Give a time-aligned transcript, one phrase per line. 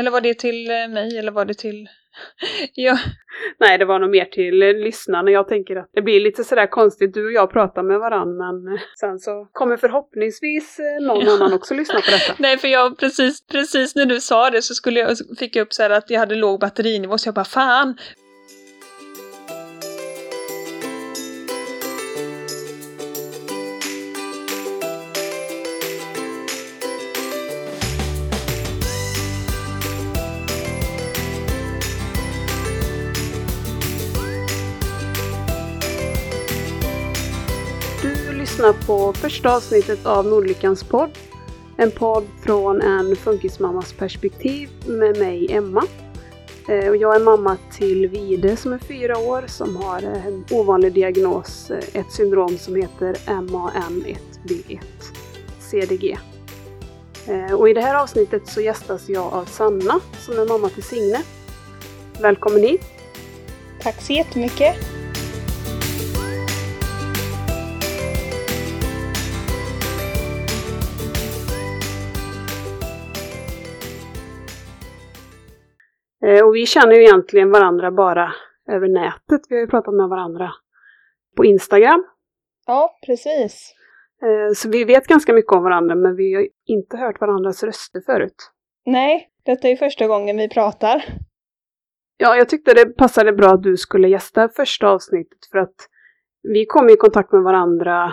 [0.00, 1.88] Eller var det till eh, mig eller var det till...
[2.74, 2.98] ja.
[3.60, 5.30] Nej, det var nog mer till eh, lyssnarna.
[5.30, 8.74] Jag tänker att det blir lite sådär konstigt, du och jag pratar med varandra men
[8.74, 11.32] eh, sen så kommer förhoppningsvis eh, någon Ja.
[11.34, 12.34] annan också lyssna på detta.
[12.42, 15.62] Nej, för jag precis, precis när du sa det så skulle jag, så fick jag
[15.62, 17.98] upp så här att jag hade låg batterinivå så jag bara fan.
[38.60, 41.10] Lyssnar på första avsnittet av Nordlyckans podd.
[41.76, 45.84] En podd från en funkismammas perspektiv med mig Emma.
[46.68, 50.92] Eh, och jag är mamma till Vide som är fyra år som har en ovanlig
[50.92, 54.80] diagnos, eh, ett syndrom som heter MAN1B1
[55.60, 56.18] CDG.
[57.26, 60.82] Eh, och i det här avsnittet så gästas jag av Sanna som är mamma till
[60.82, 61.22] Signe.
[62.20, 62.84] Välkommen hit!
[63.82, 64.99] Tack så jättemycket.
[76.44, 78.32] Och vi känner ju egentligen varandra bara
[78.70, 79.40] över nätet.
[79.48, 80.50] Vi har ju pratat med varandra
[81.36, 82.04] på Instagram.
[82.66, 83.74] Ja, precis.
[84.22, 88.00] Eh, Så vi vet ganska mycket om varandra men vi har inte hört varandras röster
[88.06, 88.50] förut.
[88.86, 91.04] Nej, detta är första gången vi pratar.
[92.16, 95.74] Ja, jag tyckte det passade bra att du skulle gästa första avsnittet för att
[96.42, 98.12] vi kom i kontakt med varandra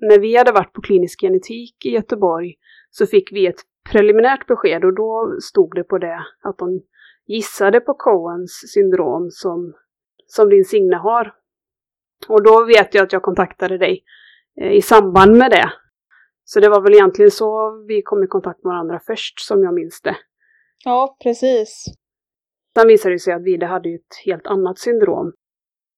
[0.00, 2.54] när vi hade varit på klinisk genetik i Göteborg
[2.90, 3.60] så fick vi ett
[3.92, 6.80] preliminärt besked och då stod det på det att de
[7.26, 9.74] gissade på Cohens syndrom som,
[10.26, 11.34] som din Signe har.
[12.28, 14.04] Och då vet jag att jag kontaktade dig
[14.60, 15.72] eh, i samband med det.
[16.44, 19.74] Så det var väl egentligen så vi kom i kontakt med varandra först som jag
[19.74, 20.16] minns det.
[20.84, 21.84] Ja, precis.
[22.78, 25.32] Sen visade det sig att Vide hade ju ett helt annat syndrom.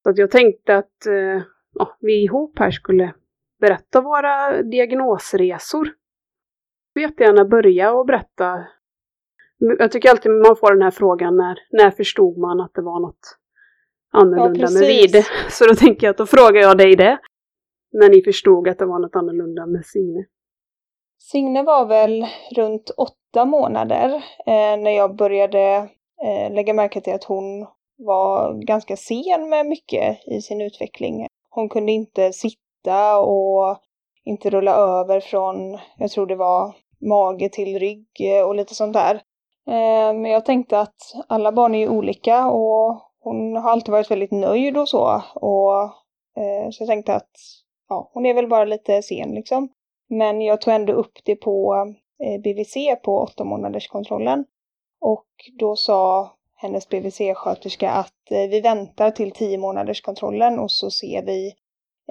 [0.03, 1.43] Så att jag tänkte att eh,
[1.75, 3.15] ja, vi ihop här skulle
[3.61, 5.87] berätta våra diagnosresor.
[6.93, 8.67] Jag vill jättegärna börja och berätta.
[9.59, 13.01] Jag tycker alltid man får den här frågan när, när förstod man att det var
[13.01, 13.39] något
[14.13, 14.89] annorlunda med precis.
[14.89, 15.25] Vide?
[15.51, 17.19] Så då tänker jag att då frågar jag dig det.
[17.93, 20.25] När ni förstod att det var något annorlunda med Signe.
[21.19, 22.27] Signe var väl
[22.57, 24.15] runt åtta månader
[24.47, 25.89] eh, när jag började
[26.25, 27.67] eh, lägga märke till att hon
[27.99, 31.27] var ganska sen med mycket i sin utveckling.
[31.51, 33.79] Hon kunde inte sitta och
[34.25, 36.75] inte rulla över från, jag tror det var
[37.09, 38.09] mage till rygg
[38.47, 39.23] och lite sånt där.
[39.69, 40.97] Eh, men jag tänkte att
[41.29, 45.23] alla barn är ju olika och hon har alltid varit väldigt nöjd och så.
[45.35, 45.83] Och,
[46.43, 47.31] eh, så jag tänkte att
[47.89, 49.69] ja, hon är väl bara lite sen liksom.
[50.09, 51.75] Men jag tog ändå upp det på
[52.25, 54.45] eh, BVC på åtta månaders kontrollen.
[55.01, 61.23] Och då sa hennes BVC-sköterska att vi väntar till 10 månaders kontrollen och så ser
[61.23, 61.47] vi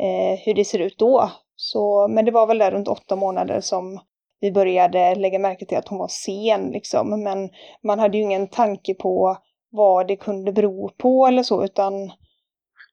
[0.01, 1.31] eh, hur det ser ut då.
[1.55, 3.99] Så, men det var väl där runt åtta månader som
[4.39, 7.23] vi började lägga märke till att hon var sen liksom.
[7.23, 7.49] Men
[7.83, 9.37] man hade ju ingen tanke på
[9.69, 11.93] vad det kunde bero på eller så utan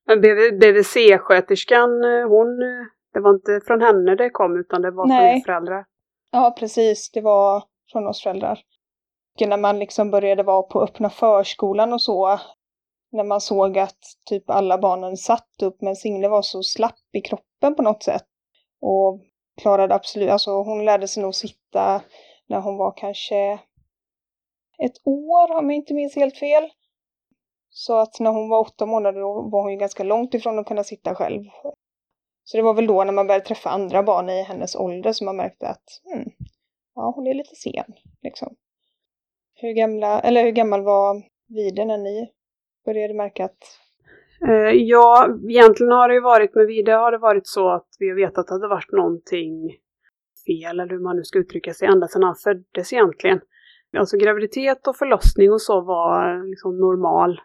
[0.06, 4.90] Men BV- BVC-sköterskan, eh, hon, eh, det var inte från henne det kom utan det
[4.90, 5.32] var Nej.
[5.32, 5.84] från föräldrar.
[6.32, 7.10] Ja, precis.
[7.10, 8.58] Det var från oss föräldrar.
[9.40, 12.40] Och när man liksom började vara på öppna förskolan och så,
[13.12, 17.20] när man såg att typ alla barnen satt upp, men Signe var så slapp i
[17.20, 18.24] kroppen på något sätt.
[18.80, 19.20] Och
[19.56, 22.02] klarade absolut, alltså hon lärde sig nog sitta
[22.46, 23.58] när hon var kanske
[24.78, 26.70] ett år, om jag inte minns helt fel.
[27.70, 30.66] Så att när hon var åtta månader då var hon ju ganska långt ifrån att
[30.66, 31.44] kunna sitta själv.
[32.44, 35.24] Så det var väl då när man började träffa andra barn i hennes ålder som
[35.24, 36.30] man märkte att hmm,
[36.94, 37.94] ja, hon är lite sen.
[38.22, 38.56] Liksom.
[39.54, 42.30] Hur, gamla, eller hur gammal var Vide när ni
[42.84, 43.80] började märka att...
[44.40, 48.08] Eh, ja, egentligen har det ju varit med Vide har det varit så att vi
[48.08, 49.70] har vetat att det hade varit någonting
[50.46, 53.40] fel, eller hur man nu ska uttrycka sig, ända sedan han föddes egentligen.
[53.96, 57.40] Alltså graviditet och förlossning och så var liksom normal.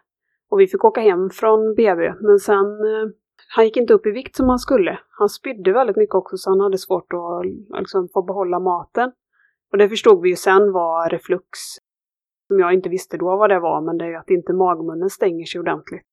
[0.50, 3.08] Och vi fick åka hem från BB, men sen eh,
[3.48, 4.98] han gick inte upp i vikt som han skulle.
[5.18, 9.12] Han spydde väldigt mycket också så han hade svårt att liksom, få behålla maten.
[9.72, 11.58] Och det förstod vi ju sen var reflux.
[12.48, 15.10] Som jag inte visste då vad det var, men det är ju att inte magmunnen
[15.10, 16.09] stänger sig ordentligt.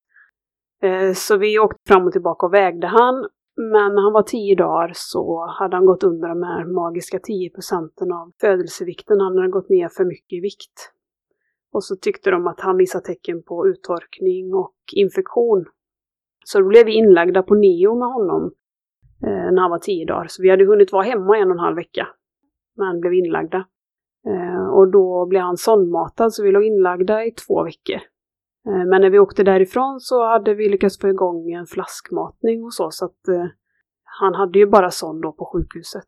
[0.82, 3.28] Eh, så vi åkte fram och tillbaka och vägde han.
[3.56, 7.50] Men när han var tio dagar så hade han gått under de här magiska 10
[7.50, 9.20] procenten av födelsevikten.
[9.20, 10.92] Han hade gått ner för mycket i vikt.
[11.72, 15.64] Och så tyckte de att han visade tecken på uttorkning och infektion.
[16.44, 18.52] Så då blev vi inlagda på neo med honom
[19.26, 20.26] eh, när han var tio dagar.
[20.28, 22.08] Så vi hade hunnit vara hemma en och en halv vecka.
[22.76, 23.64] Men blev inlagda.
[24.26, 28.00] Eh, och då blev han sondmatad så vi låg inlagda i två veckor.
[28.66, 32.74] Eh, men när vi åkte därifrån så hade vi lyckats få igång en flaskmatning och
[32.74, 33.46] så, så att eh,
[34.04, 36.04] han hade ju bara sån då på sjukhuset.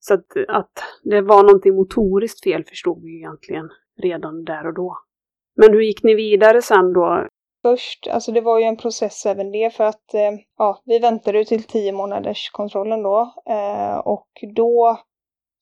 [0.00, 0.72] Så att, eh, att
[1.02, 3.70] det var någonting motoriskt fel förstod vi egentligen
[4.02, 4.98] redan där och då.
[5.56, 7.26] Men hur gick ni vidare sen då?
[7.62, 11.44] Först, alltså det var ju en process även det för att eh, ja, vi väntade
[11.44, 14.98] till tio månaders kontrollen då eh, och då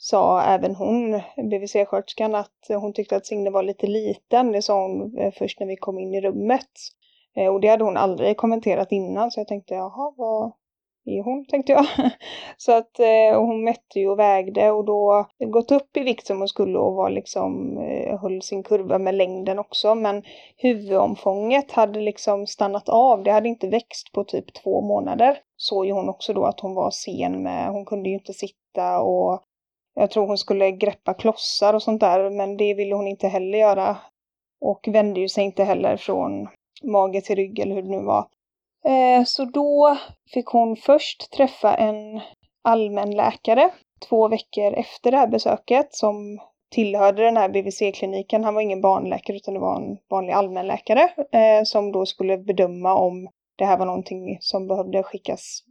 [0.03, 4.53] sa även hon, BVC-sköterskan, att hon tyckte att Signe var lite liten.
[4.53, 6.71] Det sa hon eh, först när vi kom in i rummet.
[7.37, 10.53] Eh, och det hade hon aldrig kommenterat innan så jag tänkte jaha, vad,
[11.05, 11.87] är hon, tänkte jag.
[12.57, 16.39] Så att eh, hon mätte ju och vägde och då gått upp i vikt som
[16.39, 17.77] hon skulle och var liksom,
[18.21, 19.95] höll sin kurva med längden också.
[19.95, 20.23] Men
[20.57, 23.23] huvudomfånget hade liksom stannat av.
[23.23, 25.39] Det hade inte växt på typ två månader.
[25.57, 29.01] Såg ju hon också då att hon var sen med, hon kunde ju inte sitta
[29.01, 29.43] och
[29.95, 33.59] jag tror hon skulle greppa klossar och sånt där, men det ville hon inte heller
[33.59, 33.97] göra.
[34.61, 36.49] Och vände ju sig inte heller från
[36.83, 38.27] mage till rygg eller hur det nu var.
[38.85, 39.97] Eh, så då
[40.35, 42.21] fick hon först träffa en
[42.63, 43.71] allmänläkare
[44.09, 46.41] två veckor efter det här besöket som
[46.71, 48.45] tillhörde den här BVC-kliniken.
[48.45, 51.01] Han var ingen barnläkare utan det var en vanlig allmänläkare
[51.33, 55.63] eh, som då skulle bedöma om det här var någonting som behövde skickas,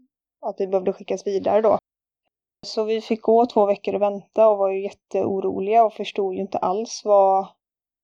[0.46, 1.78] att vi behövde skickas vidare då.
[2.66, 6.42] Så vi fick gå två veckor och vänta och var ju jätteoroliga och förstod ju
[6.42, 7.48] inte alls vad,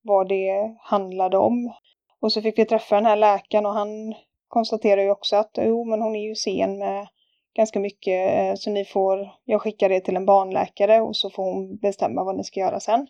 [0.02, 1.72] vad det handlade om.
[2.20, 4.14] Och så fick vi träffa den här läkaren och han
[4.48, 7.08] konstaterar ju också att jo, men hon är ju sen med
[7.54, 11.42] ganska mycket eh, så ni får, jag skickar det till en barnläkare och så får
[11.42, 13.06] hon bestämma vad ni ska göra sen.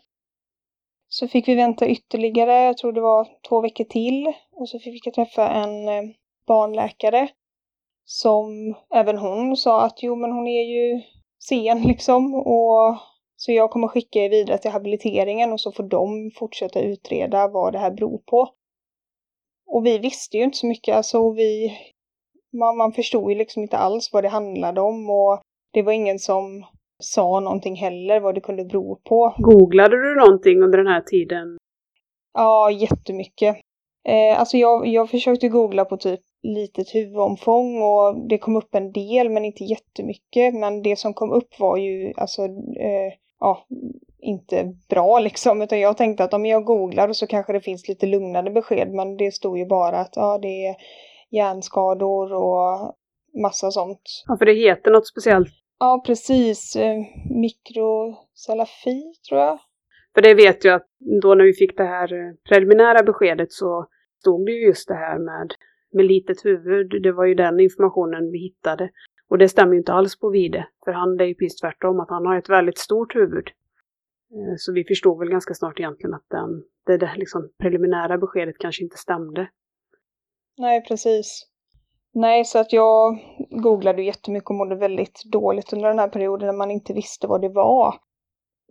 [1.07, 5.07] Så fick vi vänta ytterligare, jag tror det var två veckor till och så fick
[5.07, 6.03] jag träffa en eh,
[6.47, 7.29] barnläkare
[8.05, 11.01] som även hon sa att jo men hon är ju
[11.39, 12.97] sen liksom och
[13.35, 17.73] så jag kommer skicka er vidare till habiliteringen och så får de fortsätta utreda vad
[17.73, 18.49] det här beror på.
[19.67, 21.77] Och vi visste ju inte så mycket, alltså vi,
[22.57, 25.41] man, man förstod ju liksom inte alls vad det handlade om och
[25.73, 26.65] det var ingen som
[27.03, 29.35] sa någonting heller vad det kunde bero på.
[29.37, 31.57] Googlade du någonting under den här tiden?
[32.33, 33.57] Ja, jättemycket.
[34.07, 38.91] Eh, alltså jag, jag försökte googla på typ litet huvudomfång och det kom upp en
[38.91, 40.53] del men inte jättemycket.
[40.53, 42.41] Men det som kom upp var ju alltså
[42.79, 43.65] eh, ja,
[44.19, 45.61] inte bra liksom.
[45.61, 48.93] Utan jag tänkte att om jag googlar så kanske det finns lite lugnande besked.
[48.93, 50.75] Men det stod ju bara att ja, det är
[51.29, 52.95] hjärnskador och
[53.41, 54.01] massa sånt.
[54.27, 55.49] Ja, för det heter något speciellt.
[55.79, 56.75] Ja, precis.
[56.75, 56.97] Eh,
[57.29, 59.59] Mikrocellafi tror jag.
[60.13, 60.87] För det vet jag att
[61.21, 63.85] då när vi fick det här eh, preliminära beskedet så
[64.19, 65.53] stod det ju just det här med,
[65.91, 67.03] med litet huvud.
[67.03, 68.89] Det var ju den informationen vi hittade.
[69.29, 71.99] Och det stämmer ju inte alls på Vide, för han det är ju precis tvärtom,
[71.99, 73.47] att han har ett väldigt stort huvud.
[74.31, 78.57] Eh, så vi förstod väl ganska snart egentligen att den, det där liksom preliminära beskedet
[78.57, 79.49] kanske inte stämde.
[80.57, 81.45] Nej, precis.
[82.13, 83.19] Nej, så att jag
[83.49, 87.41] googlade jättemycket och mådde väldigt dåligt under den här perioden när man inte visste vad
[87.41, 87.95] det var.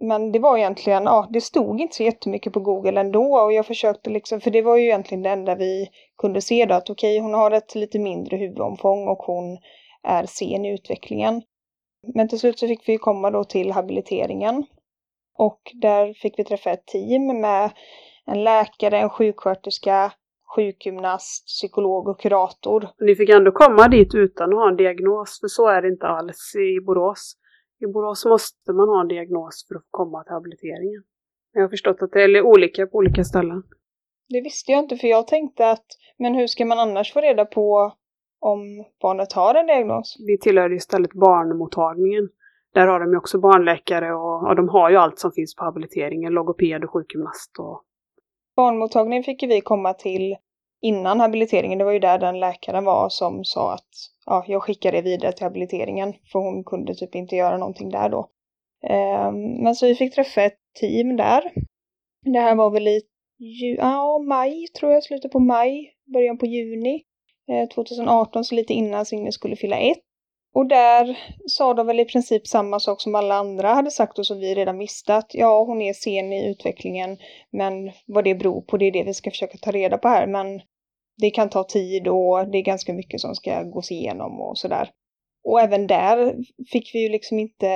[0.01, 3.67] Men det var egentligen, ja, det stod inte så jättemycket på Google ändå och jag
[3.67, 7.19] försökte liksom, för det var ju egentligen det enda vi kunde se då att okej,
[7.19, 9.59] okay, hon har ett lite mindre huvudomfång och hon
[10.03, 11.43] är sen i utvecklingen.
[12.15, 14.67] Men till slut så fick vi komma då till habiliteringen
[15.39, 17.71] och där fick vi träffa ett team med
[18.27, 20.13] en läkare, en sjuksköterska,
[20.57, 22.89] sjukgymnast, psykolog och kurator.
[22.99, 26.07] Ni fick ändå komma dit utan att ha en diagnos, för så är det inte
[26.07, 27.35] alls i Borås.
[27.81, 31.03] I Borås måste man ha en diagnos för att få komma till habiliteringen.
[31.53, 33.63] Jag har förstått att det är olika på olika ställen.
[34.29, 35.87] Det visste jag inte, för jag tänkte att
[36.19, 37.93] men hur ska man annars få reda på
[38.41, 40.17] om barnet har en diagnos?
[40.27, 42.29] Vi tillhör istället barnmottagningen.
[42.75, 45.65] Där har de ju också barnläkare och, och de har ju allt som finns på
[45.65, 47.59] habiliteringen, logoped och sjukgymnast.
[47.59, 47.83] Och...
[48.57, 50.37] Barnmottagningen fick vi komma till
[50.83, 51.79] innan habiliteringen.
[51.79, 53.89] Det var ju där den läkaren var som sa att
[54.27, 58.09] ja, jag skickar det vidare till habiliteringen för hon kunde typ inte göra någonting där
[58.09, 58.29] då.
[58.85, 61.53] Eh, men så vi fick träffa ett team där.
[62.33, 63.03] Det här var väl i
[63.79, 67.03] ja, maj tror jag, slutet på maj, början på juni.
[67.51, 70.08] Eh, 2018, så lite innan Signe skulle fylla ett.
[70.55, 74.27] Och där sa de väl i princip samma sak som alla andra hade sagt och
[74.27, 77.17] som vi redan visste att ja, hon är sen i utvecklingen,
[77.51, 80.27] men vad det beror på, det är det vi ska försöka ta reda på här.
[80.27, 80.61] Men
[81.21, 84.91] det kan ta tid och det är ganska mycket som ska gås igenom och sådär.
[85.45, 86.37] Och även där
[86.73, 87.69] fick vi ju liksom inte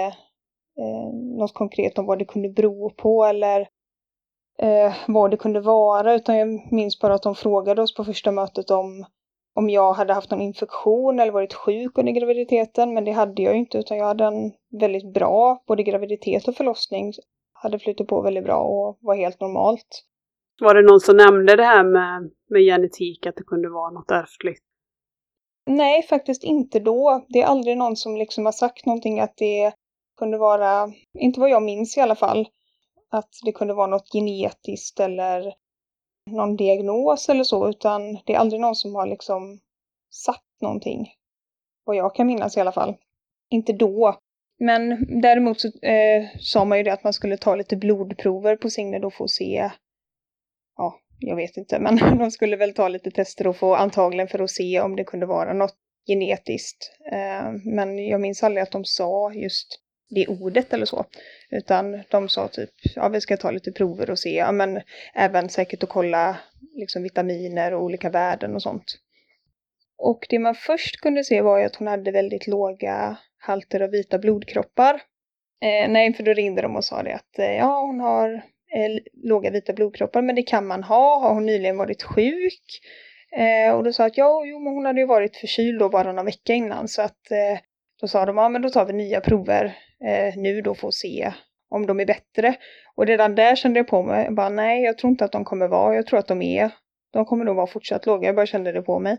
[0.79, 3.61] eh, något konkret om vad det kunde bero på eller
[4.63, 8.33] eh, vad det kunde vara, utan jag minns bara att de frågade oss på första
[8.33, 9.07] mötet om
[9.55, 13.57] om jag hade haft någon infektion eller varit sjuk under graviditeten, men det hade jag
[13.57, 17.13] inte utan jag hade en väldigt bra både graviditet och förlossning
[17.53, 20.05] hade flyttat på väldigt bra och var helt normalt.
[20.61, 24.11] Var det någon som nämnde det här med, med genetik, att det kunde vara något
[24.11, 24.63] ärftligt?
[25.67, 27.27] Nej, faktiskt inte då.
[27.29, 29.73] Det är aldrig någon som liksom har sagt någonting att det
[30.19, 32.49] kunde vara, inte vad jag minns i alla fall,
[33.11, 35.55] att det kunde vara något genetiskt eller
[36.31, 39.61] någon diagnos eller så, utan det är aldrig någon som har liksom
[40.11, 41.09] sagt någonting.
[41.85, 42.97] Vad jag kan minnas i alla fall.
[43.51, 44.19] Inte då.
[44.59, 48.71] Men däremot så eh, sa man ju det att man skulle ta lite blodprover på
[48.71, 49.71] Signe då för att se,
[50.77, 54.39] ja, jag vet inte, men de skulle väl ta lite tester och få antagligen för
[54.39, 55.75] att se om det kunde vara något
[56.07, 56.93] genetiskt.
[57.13, 59.79] Eh, men jag minns aldrig att de sa just
[60.15, 61.05] det ordet eller så.
[61.51, 64.81] Utan de sa typ, ja vi ska ta lite prover och se, ja men
[65.15, 66.37] även säkert att kolla
[66.75, 68.85] liksom vitaminer och olika värden och sånt.
[69.99, 73.91] Och det man först kunde se var ju att hon hade väldigt låga halter av
[73.91, 74.95] vita blodkroppar.
[75.63, 78.35] Eh, nej, för då ringde de och sa det att eh, ja, hon har
[78.75, 81.21] eh, låga vita blodkroppar, men det kan man ha.
[81.21, 82.81] Har hon nyligen varit sjuk?
[83.37, 86.13] Eh, och då sa att ja, jo, men hon hade ju varit förkyld då bara
[86.13, 87.59] någon vecka innan, så att eh,
[88.01, 91.33] då sa de ja, men då tar vi nya prover eh, nu då att se
[91.71, 92.55] om de är bättre.
[92.95, 95.69] Och redan där kände jag på mig, bara nej, jag tror inte att de kommer
[95.69, 96.71] vara, jag tror att de är,
[97.13, 99.19] de kommer nog vara fortsatt låga, jag bara kände det på mig.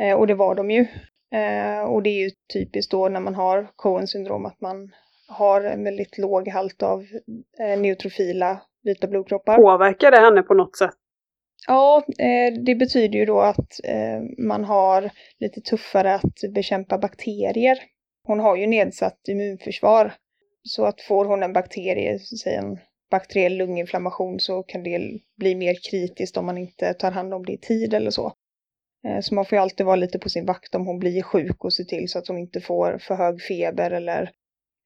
[0.00, 0.86] Eh, och det var de ju.
[1.34, 4.92] Eh, och det är ju typiskt då när man har Cohen syndrom att man
[5.28, 7.06] har en väldigt låg halt av
[7.60, 9.56] eh, neutrofila vita blodkroppar.
[9.56, 10.94] Påverkar det henne på något sätt?
[11.66, 17.78] Ja, eh, det betyder ju då att eh, man har lite tuffare att bekämpa bakterier.
[18.28, 20.14] Hon har ju nedsatt immunförsvar.
[20.62, 22.78] Så att får hon en bakterie, säg en
[23.10, 27.52] bakteriell lunginflammation, så kan det bli mer kritiskt om man inte tar hand om det
[27.52, 28.32] i tid eller så.
[29.06, 31.64] Eh, så man får ju alltid vara lite på sin vakt om hon blir sjuk
[31.64, 34.22] och se till så att hon inte får för hög feber eller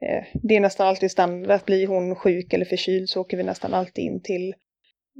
[0.04, 3.42] eh, det är nästan alltid standard att blir hon sjuk eller förkyld så åker vi
[3.42, 4.54] nästan alltid in till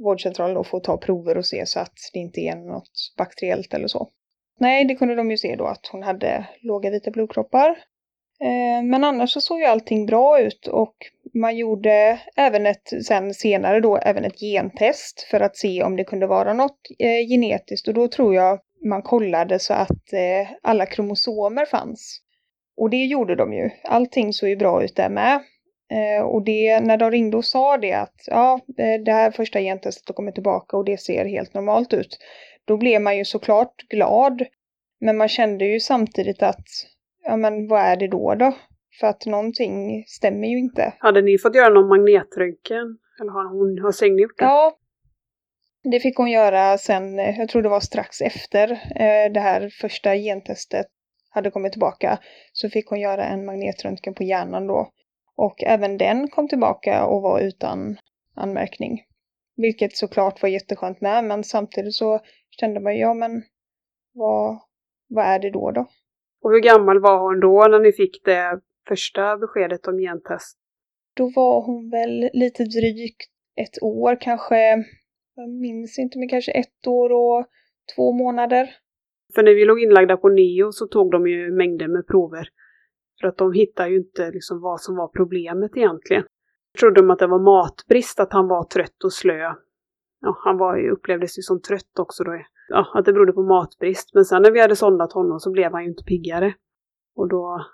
[0.03, 3.87] vårdcentralen och får ta prover och se så att det inte är något bakteriellt eller
[3.87, 4.09] så.
[4.59, 7.83] Nej, det kunde de ju se då att hon hade låga vita blodkroppar.
[8.43, 10.95] Eh, men annars så såg ju allting bra ut och
[11.33, 16.03] man gjorde även ett, sen senare då, även ett gentest för att se om det
[16.03, 20.85] kunde vara något eh, genetiskt och då tror jag man kollade så att eh, alla
[20.85, 22.19] kromosomer fanns.
[22.77, 23.69] Och det gjorde de ju.
[23.83, 25.39] Allting såg ju bra ut där med.
[25.91, 29.61] Eh, och det, när de ringde och sa det att ja, eh, det här första
[29.61, 32.17] gentestet har kommit tillbaka och det ser helt normalt ut.
[32.65, 34.45] Då blev man ju såklart glad.
[34.99, 36.65] Men man kände ju samtidigt att,
[37.23, 38.53] ja men vad är det då då?
[38.99, 40.93] För att någonting stämmer ju inte.
[40.99, 42.97] Hade ni fått göra någon magnetröntgen?
[43.21, 44.45] Eller har hon, har Signe gjort det?
[44.45, 44.77] Ja,
[45.83, 49.69] det fick hon göra sen, eh, jag tror det var strax efter eh, det här
[49.81, 50.85] första gentestet
[51.29, 52.19] hade kommit tillbaka.
[52.51, 54.89] Så fick hon göra en magnetröntgen på hjärnan då.
[55.35, 57.97] Och även den kom tillbaka och var utan
[58.35, 58.99] anmärkning.
[59.55, 62.19] Vilket såklart var jätteskönt med, men samtidigt så
[62.59, 63.43] kände man ja men
[64.13, 64.59] vad,
[65.07, 65.87] vad är det då då?
[66.43, 70.57] Och hur gammal var hon då när ni fick det första beskedet om gentest?
[71.15, 74.55] Då var hon väl lite drygt ett år, kanske
[75.35, 77.45] jag minns inte, men kanske ett år och
[77.95, 78.69] två månader.
[79.35, 82.47] För när vi låg inlagda på NEO så tog de ju mängder med prover.
[83.21, 86.23] För att de hittade ju inte liksom vad som var problemet egentligen.
[86.73, 89.53] Jag trodde de att det var matbrist, att han var trött och slö.
[90.21, 92.31] Ja, han var upplevdes ju som trött också då.
[92.69, 94.13] Ja, att det berodde på matbrist.
[94.13, 96.53] Men sen när vi hade sondat honom så blev han ju inte piggare.
[97.15, 97.65] Och då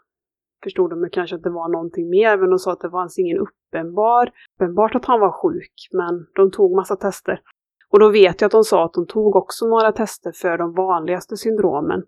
[0.63, 3.37] förstod de kanske att det var någonting mer, men de sa att det fanns ingen
[3.37, 7.41] uppenbar, uppenbart att han var sjuk, men de tog massa tester.
[7.89, 10.73] Och då vet jag att de sa att de tog också några tester för de
[10.73, 12.03] vanligaste syndromen.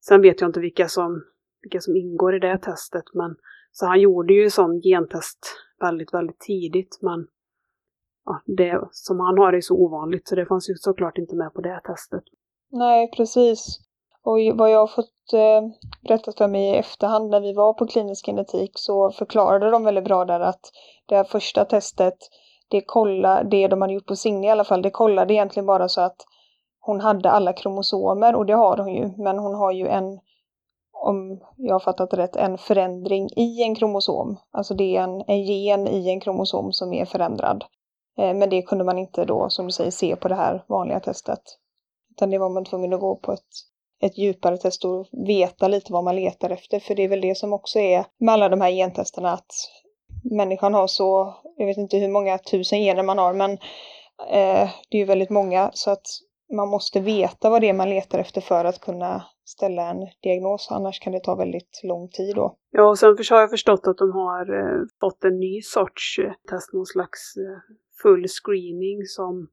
[0.00, 1.24] Sen vet jag inte vilka som,
[1.62, 3.36] vilka som ingår i det testet, men
[3.72, 5.38] så han gjorde ju sån gentest
[5.80, 7.26] väldigt, väldigt tidigt, men
[8.24, 11.54] ja, det som han har är så ovanligt så det fanns ju såklart inte med
[11.54, 12.22] på det testet.
[12.70, 13.78] Nej, precis.
[14.24, 15.62] Och vad jag har fått eh,
[16.08, 20.04] berättat för mig i efterhand när vi var på klinisk genetik så förklarade de väldigt
[20.04, 20.60] bra där att
[21.06, 22.16] det här första testet,
[22.68, 25.88] det, kolla, det de hade gjort på Signe i alla fall, det kollade egentligen bara
[25.88, 26.16] så att
[26.80, 30.20] hon hade alla kromosomer och det har hon ju, men hon har ju en,
[30.92, 34.36] om jag har fattat rätt, en förändring i en kromosom.
[34.50, 37.64] Alltså det är en, en gen i en kromosom som är förändrad.
[38.18, 41.00] Eh, men det kunde man inte då, som du säger, se på det här vanliga
[41.00, 41.42] testet.
[42.10, 43.48] Utan det var man tvungen att gå på ett
[44.04, 46.80] ett djupare test och veta lite vad man letar efter.
[46.80, 49.52] För det är väl det som också är med alla de här gentesterna att
[50.22, 53.50] människan har så, jag vet inte hur många tusen gener man har, men
[54.30, 56.06] eh, det är ju väldigt många så att
[56.56, 60.68] man måste veta vad det är man letar efter för att kunna ställa en diagnos,
[60.70, 62.56] annars kan det ta väldigt lång tid då.
[62.70, 66.32] Ja, och sen har jag förstått att de har eh, fått en ny sorts eh,
[66.50, 69.48] test, någon slags eh, full screening som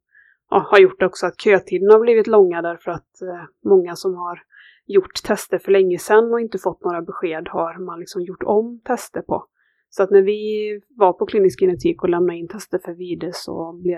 [0.50, 4.40] ja, har gjort också att kötiden har blivit långa därför att eh, många som har
[4.86, 8.82] gjort tester för länge sedan och inte fått några besked har man liksom gjort om
[8.86, 9.46] tester på.
[9.90, 13.54] Så att när vi var på klinisk genetik och lämnade in tester för vide så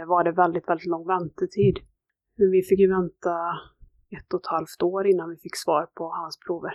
[0.07, 1.79] var det väldigt, väldigt lång väntetid.
[2.35, 3.35] Vi fick ju vänta
[4.17, 6.73] ett och ett halvt år innan vi fick svar på hans prover.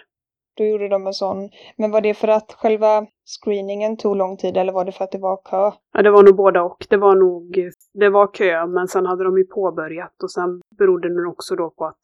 [0.58, 1.50] Då gjorde de en sån.
[1.76, 5.12] Men var det för att själva screeningen tog lång tid eller var det för att
[5.12, 5.70] det var kö?
[5.92, 6.86] Ja, det var nog båda och.
[6.90, 11.08] Det var nog, det var kö men sen hade de ju påbörjat och sen berodde
[11.08, 12.00] det också då på att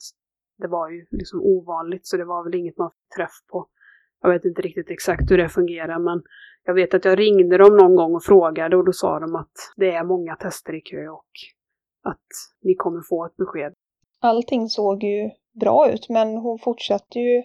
[0.58, 3.66] det var ju liksom ovanligt så det var väl inget man fick träff på.
[4.23, 6.23] Jag vet inte riktigt exakt hur det fungerar men
[6.64, 9.52] jag vet att jag ringde dem någon gång och frågade och då sa de att
[9.76, 11.30] det är många tester i kö och
[12.02, 12.26] att
[12.62, 13.73] ni kommer få ett besked.
[14.20, 15.30] Allting såg ju
[15.61, 17.42] bra ut men hon fortsatte ju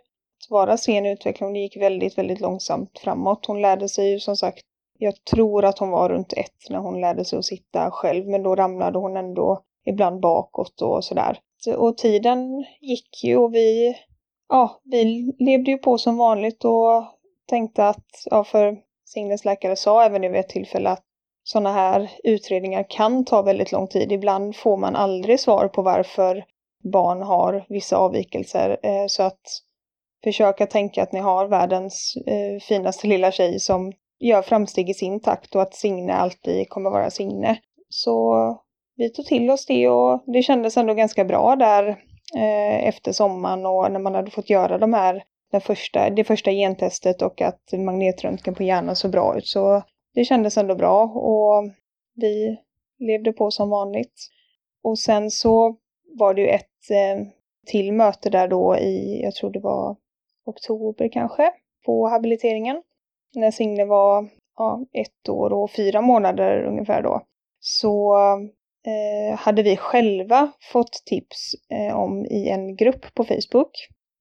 [0.49, 1.53] vara sen i utvecklingen.
[1.53, 3.45] Det gick väldigt, väldigt långsamt framåt.
[3.45, 4.65] Hon lärde sig ju som sagt,
[4.97, 8.43] jag tror att hon var runt ett när hon lärde sig att sitta själv men
[8.43, 11.39] då ramlade hon ändå ibland bakåt och sådär.
[11.77, 13.95] Och tiden gick ju och vi,
[14.49, 17.03] ja, vi levde ju på som vanligt och
[17.47, 21.03] tänkte att, ja, för Signes läkare sa även vid ett tillfälle att
[21.43, 24.11] sådana här utredningar kan ta väldigt lång tid.
[24.11, 26.45] Ibland får man aldrig svar på varför
[26.83, 28.79] barn har vissa avvikelser.
[28.83, 29.41] Eh, så att
[30.23, 35.19] försöka tänka att ni har världens eh, finaste lilla tjej som gör framsteg i sin
[35.19, 37.59] takt och att Signe alltid kommer vara Signe.
[37.89, 38.35] Så
[38.95, 41.87] vi tog till oss det och det kändes ändå ganska bra där
[42.35, 46.51] eh, efter sommaren och när man hade fått göra de här, den första, det första
[46.51, 49.47] gentestet och att magnetröntgen på hjärnan såg bra ut.
[49.47, 49.81] Så
[50.13, 51.69] det kändes ändå bra och
[52.15, 52.57] vi
[52.99, 54.13] levde på som vanligt.
[54.83, 55.75] Och sen så
[56.19, 57.25] var det ju ett eh,
[57.65, 59.95] till möte där då i, jag tror det var
[60.49, 61.51] oktober kanske,
[61.85, 62.81] på habiliteringen.
[63.35, 67.21] När Signe var ja, ett år och fyra månader ungefär då.
[67.59, 68.17] Så
[68.85, 73.71] eh, hade vi själva fått tips eh, om i en grupp på Facebook.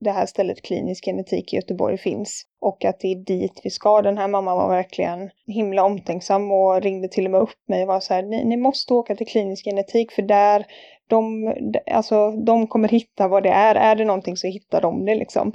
[0.00, 2.44] Det här stället Klinisk genetik i Göteborg finns.
[2.60, 4.02] Och att det är dit vi ska.
[4.02, 7.88] Den här mamman var verkligen himla omtänksam och ringde till och med upp mig och
[7.88, 10.66] var så här, ni, ni måste åka till klinisk genetik för där
[11.06, 11.54] de,
[11.90, 13.74] alltså, de kommer hitta vad det är.
[13.74, 15.52] Är det någonting så hittar de det liksom.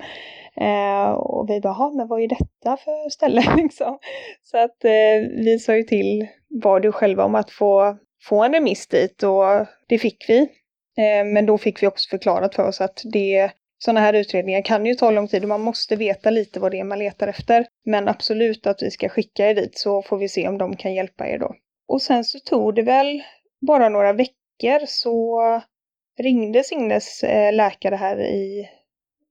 [0.62, 4.00] Eh, och vi bara, men vad är detta för ställe liksom?
[4.44, 8.54] Så att eh, vi sa ju till var du själva om att få, få en
[8.54, 10.40] remiss dit och det fick vi.
[10.98, 14.86] Eh, men då fick vi också förklarat för oss att det sådana här utredningar kan
[14.86, 17.66] ju ta lång tid och man måste veta lite vad det är man letar efter.
[17.86, 20.94] Men absolut att vi ska skicka er dit så får vi se om de kan
[20.94, 21.56] hjälpa er då.
[21.88, 23.24] Och sen så tog det väl
[23.68, 25.40] bara några veckor så
[26.20, 28.70] ringde Signes eh, läkare här i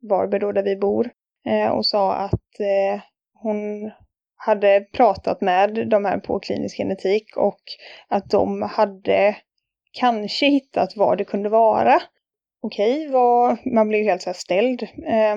[0.09, 1.11] Varberg då där vi bor
[1.47, 3.01] eh, och sa att eh,
[3.35, 3.91] hon
[4.37, 7.61] hade pratat med de här på klinisk genetik och
[8.09, 9.37] att de hade
[9.93, 12.03] kanske hittat vad det kunde vara.
[12.63, 14.83] Okej, var, man blev helt så här ställd.
[15.07, 15.37] Eh,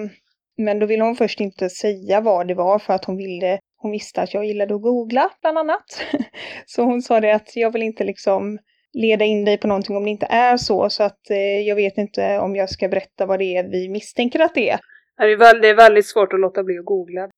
[0.57, 3.91] men då ville hon först inte säga vad det var för att hon ville hon
[3.91, 5.85] visste att jag gillade att googla bland annat.
[6.65, 8.59] Så hon sa det att jag vill inte liksom
[8.95, 10.89] leda in dig på någonting om det inte är så.
[10.89, 14.39] Så att eh, jag vet inte om jag ska berätta vad det är vi misstänker
[14.39, 14.79] att det är.
[15.17, 17.29] Det är, väldigt, det är väldigt svårt att låta bli att googla.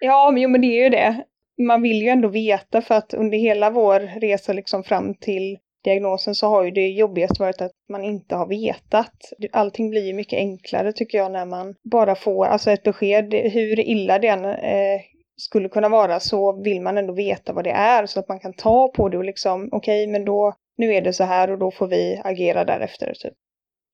[0.00, 1.24] Ja, men, jo, men det är ju det.
[1.66, 6.34] Man vill ju ändå veta för att under hela vår resa liksom fram till diagnosen
[6.34, 9.32] så har ju det jobbigaste varit att man inte har vetat.
[9.52, 13.34] Allting blir ju mycket enklare tycker jag när man bara får alltså ett besked.
[13.34, 15.00] Hur illa det än eh,
[15.36, 18.52] skulle kunna vara så vill man ändå veta vad det är så att man kan
[18.52, 21.58] ta på det och liksom okej okay, men då nu är det så här och
[21.58, 23.12] då får vi agera därefter.
[23.14, 23.34] Typ.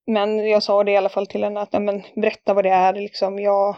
[0.07, 2.93] Men jag sa det i alla fall till henne att men, berätta vad det är.
[2.93, 3.77] Liksom, jag,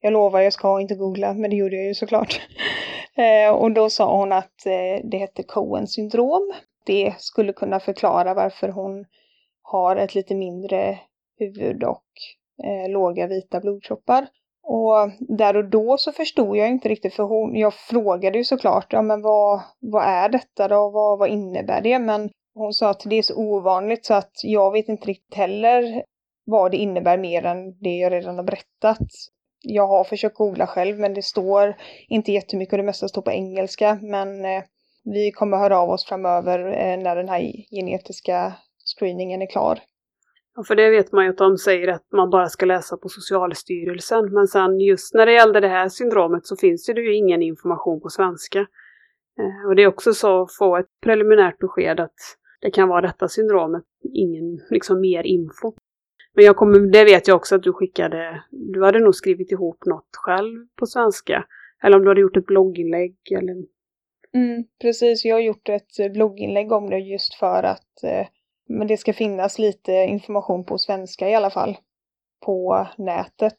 [0.00, 2.40] jag lovar, jag ska inte googla, men det gjorde jag ju såklart.
[3.16, 6.52] eh, och då sa hon att eh, det hette Coens syndrom.
[6.86, 9.06] Det skulle kunna förklara varför hon
[9.62, 10.98] har ett lite mindre
[11.38, 12.04] huvud och
[12.64, 14.26] eh, låga vita blodkroppar.
[14.62, 18.92] Och där och då så förstod jag inte riktigt för hon, jag frågade ju såklart,
[18.92, 21.98] ja men vad, vad är detta då, vad, vad innebär det?
[21.98, 26.04] Men hon sa att det är så ovanligt så att jag vet inte riktigt heller
[26.44, 29.08] vad det innebär mer än det jag redan har berättat.
[29.62, 31.76] Jag har försökt googla själv men det står
[32.08, 33.98] inte jättemycket och det mesta står på engelska.
[34.02, 34.62] Men eh,
[35.04, 38.52] vi kommer höra av oss framöver eh, när den här genetiska
[38.96, 39.78] screeningen är klar.
[40.56, 43.08] Ja, för det vet man ju att de säger att man bara ska läsa på
[43.08, 44.32] Socialstyrelsen.
[44.32, 48.00] Men sen just när det gällde det här syndromet så finns det ju ingen information
[48.00, 48.58] på svenska.
[49.38, 52.14] Eh, och det är också så att få ett preliminärt besked att
[52.62, 55.72] det kan vara detta syndromet, ingen liksom mer info.
[56.34, 59.86] Men jag kommer, det vet jag också att du skickade, du hade nog skrivit ihop
[59.86, 61.44] något själv på svenska.
[61.82, 63.54] Eller om du hade gjort ett blogginlägg eller...
[64.34, 68.26] Mm, precis, jag har gjort ett eh, blogginlägg om det just för att eh,
[68.68, 71.76] men det ska finnas lite information på svenska i alla fall.
[72.44, 73.58] På nätet.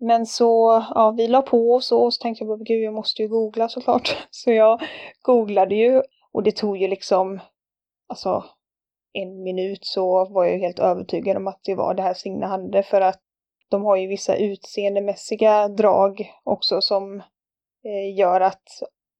[0.00, 2.94] Men så, ja, vi la på och så, och så tänkte jag, bara, gud jag
[2.94, 4.16] måste ju googla såklart.
[4.30, 4.82] Så jag
[5.22, 7.40] googlade ju och det tog ju liksom,
[8.08, 8.44] alltså
[9.12, 12.82] en minut så var jag helt övertygad om att det var det här Signe hade
[12.82, 13.20] för att
[13.68, 17.20] de har ju vissa utseendemässiga drag också som
[17.84, 18.62] eh, gör att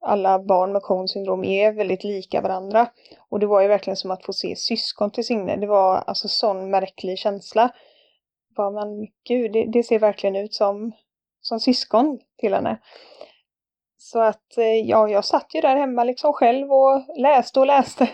[0.00, 2.88] alla barn med Cohns syndrom är väldigt lika varandra.
[3.28, 5.56] Och det var ju verkligen som att få se syskon till Signe.
[5.56, 7.70] Det var alltså sån märklig känsla.
[8.56, 10.92] Bara, men gud, det, det ser verkligen ut som,
[11.40, 12.80] som syskon till henne.
[13.96, 18.08] Så att eh, ja, jag satt ju där hemma liksom själv och läste och läste.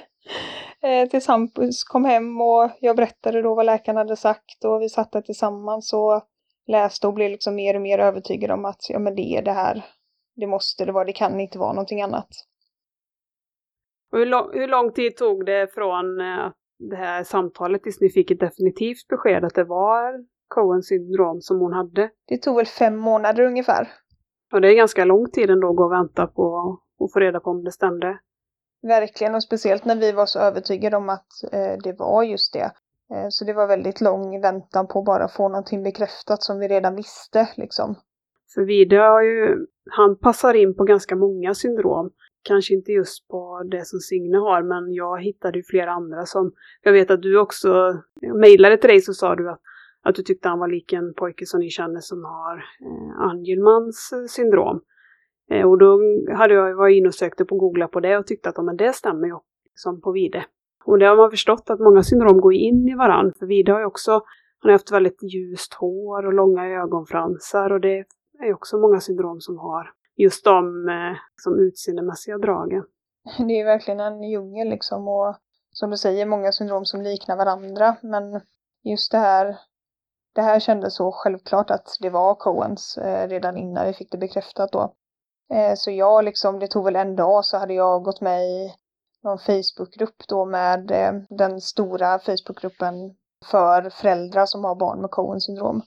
[0.83, 4.89] Eh, tills Hampus kom hem och jag berättade då vad läkaren hade sagt och vi
[4.89, 6.23] satt där tillsammans och
[6.67, 9.53] läste och blev liksom mer och mer övertygad om att ja men det är det
[9.53, 9.85] här.
[10.37, 12.29] Det måste det vara, det kan inte vara någonting annat.
[14.13, 18.09] Och hur, lång, hur lång tid tog det från eh, det här samtalet tills ni
[18.09, 22.11] fick ett definitivt besked att det var Cohen syndrom som hon hade?
[22.29, 23.89] Det tog väl fem månader ungefär.
[24.53, 27.41] Och det är ganska lång tid ändå att gå och vänta på att få reda
[27.41, 28.19] på om det stämde.
[28.83, 32.73] Verkligen, och speciellt när vi var så övertygade om att eh, det var just det.
[33.15, 36.69] Eh, så det var väldigt lång väntan på att bara få någonting bekräftat som vi
[36.69, 37.95] redan visste liksom.
[38.55, 42.11] För Vide har ju, han passar in på ganska många syndrom.
[42.43, 46.53] Kanske inte just på det som Signe har, men jag hittade ju flera andra som,
[46.83, 48.03] jag vet att du också
[48.41, 49.61] mejlade till dig så sa du att,
[50.03, 54.13] att du tyckte han var lik en pojke som ni känner som har eh, Angelmans
[54.13, 54.81] eh, syndrom.
[55.53, 56.01] Eh, och då
[56.37, 58.93] hade jag varit inne och sökte på Googla på det och tyckte att men det
[58.93, 59.39] stämmer ju
[59.75, 60.45] som på Vide.
[60.85, 63.33] Och det har man förstått att många syndrom går in i varandra.
[63.39, 64.13] För Vide har ju också,
[64.59, 67.99] han har haft väldigt ljust hår och långa ögonfransar och det
[68.39, 72.85] är ju också många syndrom som har just de eh, som utseendemässiga dragen.
[73.49, 75.37] Det är verkligen en djungel liksom och
[75.73, 77.97] som du säger, många syndrom som liknar varandra.
[78.03, 78.41] Men
[78.85, 79.57] just det här,
[80.35, 84.19] det här kändes så självklart att det var Coens eh, redan innan vi fick det
[84.19, 84.95] bekräftat då.
[85.53, 88.75] Eh, så jag liksom, det tog väl en dag så hade jag gått med i
[89.23, 92.95] någon Facebookgrupp då med eh, den stora Facebookgruppen
[93.51, 95.83] för föräldrar som har barn med Cohen syndrom.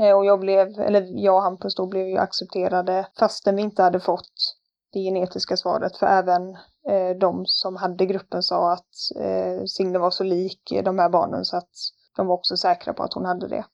[0.00, 3.82] Eh, och jag blev, eller jag och Hampus då blev ju accepterade fastän vi inte
[3.82, 4.56] hade fått
[4.92, 5.96] det genetiska svaret.
[5.96, 6.56] För även
[7.20, 8.94] de som hade gruppen sa att
[9.70, 11.70] Signe var så lik de här barnen så att
[12.16, 13.64] de var också säkra på att hon hade det.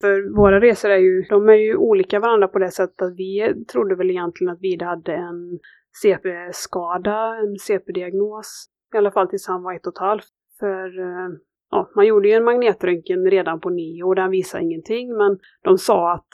[0.00, 3.64] För våra resor är ju, de är ju olika varandra på det sättet att vi
[3.72, 5.58] trodde väl egentligen att Vida hade en
[6.02, 8.66] CP-skada, en CP-diagnos.
[8.94, 10.28] I alla fall tills han var ett och ett halvt.
[10.60, 11.28] För eh,
[11.70, 15.78] ja, man gjorde ju en magnetröntgen redan på nio och den visade ingenting men de
[15.78, 16.28] sa att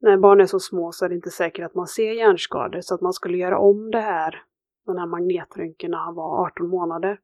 [0.00, 2.94] när barn är så små så är det inte säkert att man ser hjärnskador så
[2.94, 4.42] att man skulle göra om det här,
[4.86, 7.18] den här magnetröntgen när han var 18 månader.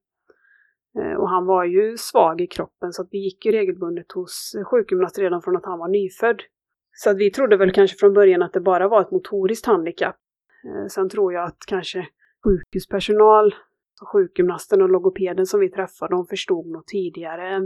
[0.99, 4.57] Eh, och han var ju svag i kroppen så att vi gick ju regelbundet hos
[4.71, 6.43] sjukgymnast redan från att han var nyfödd.
[6.93, 10.17] Så att vi trodde väl kanske från början att det bara var ett motoriskt handikapp.
[10.67, 12.09] Eh, sen tror jag att kanske
[12.45, 17.61] sjukhuspersonal, alltså sjukgymnasten och logopeden som vi träffade, de förstod nog tidigare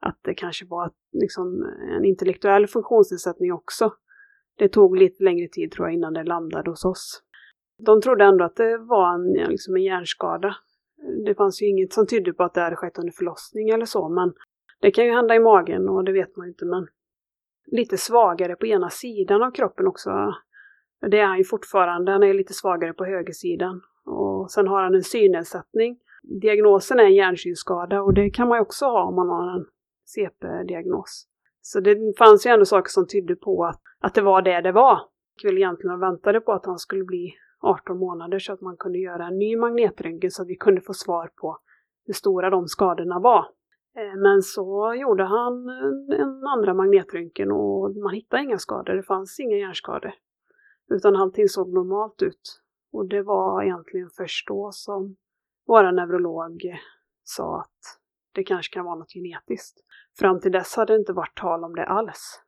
[0.00, 1.62] att det kanske var liksom
[1.96, 3.92] en intellektuell funktionsnedsättning också.
[4.58, 7.22] Det tog lite längre tid tror jag innan det landade hos oss.
[7.78, 10.56] De trodde ändå att det var en, liksom en hjärnskada
[11.24, 14.08] det fanns ju inget som tydde på att det hade skett under förlossning eller så,
[14.08, 14.32] men
[14.80, 16.86] det kan ju hända i magen och det vet man ju inte, men
[17.66, 20.10] lite svagare på ena sidan av kroppen också.
[21.10, 23.80] Det är han ju fortfarande, han är lite svagare på högersidan.
[24.04, 25.98] Och sen har han en synnedsättning.
[26.22, 29.66] Diagnosen är en hjärnsynskada och det kan man ju också ha om man har en
[30.04, 31.26] CP-diagnos.
[31.60, 34.72] Så det fanns ju ändå saker som tydde på att, att det var det det
[34.72, 35.00] var.
[35.42, 38.98] Jag ville egentligen väntade på att han skulle bli 18 månader så att man kunde
[38.98, 41.58] göra en ny magnetröntgen så att vi kunde få svar på
[42.06, 43.46] hur stora de skadorna var.
[43.96, 45.68] Eh, men så gjorde han
[46.18, 50.12] en andra magnetröntgen och man hittade inga skador, det fanns inga hjärnskador.
[50.90, 52.60] Utan allting såg normalt ut.
[52.92, 55.16] Och det var egentligen först då som
[55.66, 56.62] vår neurolog
[57.24, 58.00] sa att
[58.34, 59.80] det kanske kan vara något genetiskt.
[60.18, 62.42] Fram till dess hade det inte varit tal om det alls.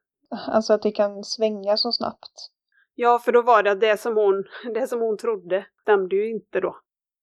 [0.48, 2.50] Alltså att det kan svänga så snabbt?
[2.94, 6.30] Ja, för då var det att det som hon, det som hon trodde stämde ju
[6.30, 6.76] inte då.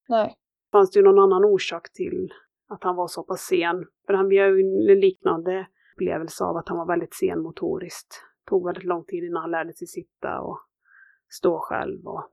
[0.09, 0.35] Nej.
[0.71, 2.33] Fanns det ju någon annan orsak till
[2.69, 3.85] att han var så pass sen?
[4.05, 8.23] För han hade ju en liknande upplevelse av att han var väldigt sen motoriskt.
[8.49, 10.59] Tog väldigt lång tid innan han lärde sig sitta och
[11.29, 12.29] stå själv och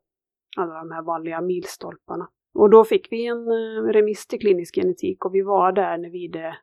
[0.57, 2.29] alla de här vanliga milstolparna.
[2.55, 6.11] Och då fick vi en eh, remiss till klinisk genetik och vi var där när
[6.11, 6.57] vi det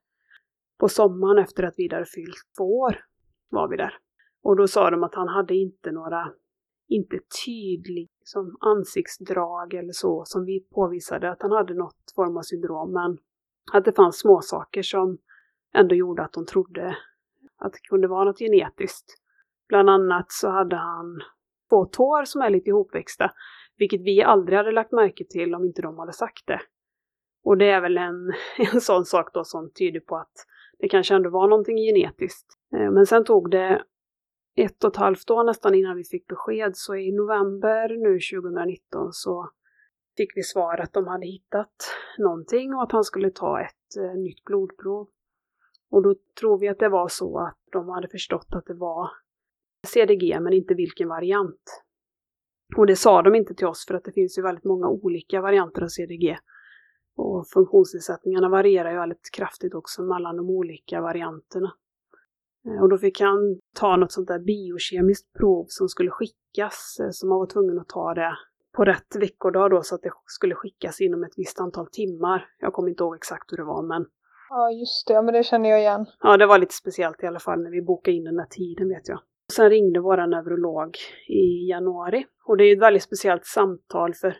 [0.79, 3.05] på sommaren efter att vi hade fyllt två år
[3.49, 3.97] var vi där.
[4.43, 6.31] Och då sa de att han hade inte några,
[6.87, 12.41] inte tydlig som ansiktsdrag eller så som vi påvisade att han hade något form av
[12.41, 13.17] syndrom men
[13.71, 15.17] att det fanns små saker som
[15.73, 16.97] ändå gjorde att de trodde
[17.57, 19.05] att det kunde vara något genetiskt.
[19.67, 21.21] Bland annat så hade han
[21.69, 23.31] två tår som är lite ihopväxta,
[23.77, 26.61] vilket vi aldrig hade lagt märke till om inte de hade sagt det.
[27.43, 28.33] Och det är väl en,
[28.73, 30.33] en sån sak då som tyder på att
[30.79, 32.47] det kanske ändå var någonting genetiskt.
[32.75, 33.83] Eh, men sen tog det
[34.55, 39.13] ett och ett halvt år nästan innan vi fick besked, så i november nu 2019
[39.13, 39.49] så
[40.17, 41.75] fick vi svar att de hade hittat
[42.17, 45.07] någonting och att han skulle ta ett eh, nytt blodprov.
[45.89, 49.09] Och då tror vi att det var så att de hade förstått att det var
[49.87, 51.83] CDG men inte vilken variant.
[52.77, 55.41] Och det sa de inte till oss för att det finns ju väldigt många olika
[55.41, 56.37] varianter av CDG.
[57.15, 61.73] Och funktionsnedsättningarna varierar ju väldigt kraftigt också mellan de olika varianterna.
[62.67, 67.09] Eh, och då fick han ta något sånt där biokemiskt prov som skulle skickas, eh,
[67.11, 68.37] så man var tvungen att ta det
[68.75, 72.47] på rätt veckodag då så att det skulle skickas inom ett visst antal timmar.
[72.59, 74.05] Jag kommer inte ihåg exakt hur det var men...
[74.49, 76.05] Ja just det, men det känner jag igen.
[76.19, 78.89] Ja det var lite speciellt i alla fall när vi bokade in den där tiden
[78.89, 79.19] vet jag.
[79.53, 80.97] Sen ringde våra neurolog
[81.29, 84.37] i januari och det är ett väldigt speciellt samtal för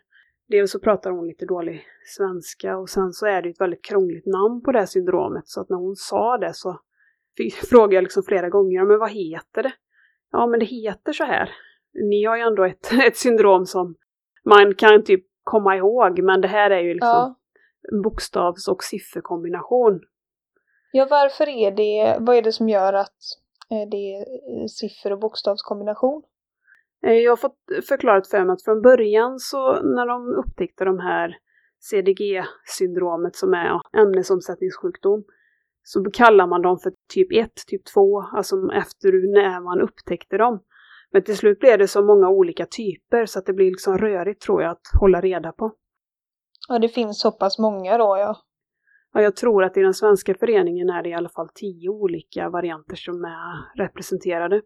[0.47, 1.85] dels så pratar hon lite dålig
[2.17, 5.61] svenska och sen så är det ett väldigt krångligt namn på det här syndromet så
[5.61, 6.79] att när hon sa det så
[7.69, 9.73] frågade jag liksom flera gånger, men vad heter det?
[10.31, 11.49] Ja men det heter så här.
[11.93, 13.95] Ni har ju ändå ett, ett syndrom som
[14.45, 17.35] man kan typ komma ihåg men det här är ju liksom
[17.81, 18.01] ja.
[18.03, 20.01] bokstavs och sifferkombination.
[20.91, 23.17] Ja varför är det, vad är det som gör att
[23.71, 26.23] eh, det är eh, siffer och bokstavskombination?
[27.05, 30.99] Eh, jag har fått förklarat för mig att från början så när de upptäckte de
[30.99, 31.37] här
[31.79, 35.23] CDG-syndromet som är ämnesomsättningssjukdom
[35.83, 40.59] så kallar man dem för typ 1, typ 2, alltså efter när man upptäckte dem.
[41.11, 44.41] Men till slut blev det så många olika typer så att det blir liksom rörigt
[44.41, 45.71] tror jag att hålla reda på.
[46.69, 48.37] Ja, det finns så pass många då ja.
[49.13, 52.49] Ja, jag tror att i den svenska föreningen är det i alla fall tio olika
[52.49, 54.61] varianter som är representerade.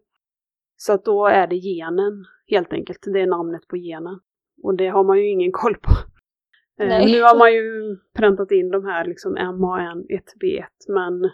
[0.76, 4.20] Så att då är det genen helt enkelt, det är namnet på genen.
[4.62, 5.90] Och det har man ju ingen koll på.
[6.78, 7.06] Eh.
[7.06, 11.30] Nu har man ju präntat in de här liksom MAN1B1 men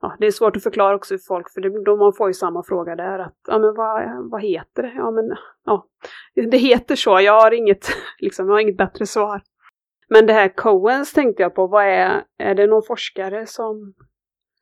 [0.00, 2.34] ja, det är svårt att förklara också för folk för det, då man får ju
[2.34, 4.92] samma fråga där att ja men vad, vad heter det?
[4.96, 5.86] Ja men ja,
[6.34, 7.86] det heter så, jag har inget,
[8.18, 9.42] liksom, jag har inget bättre svar.
[10.08, 13.94] Men det här Coens tänkte jag på, vad är, är det någon forskare som...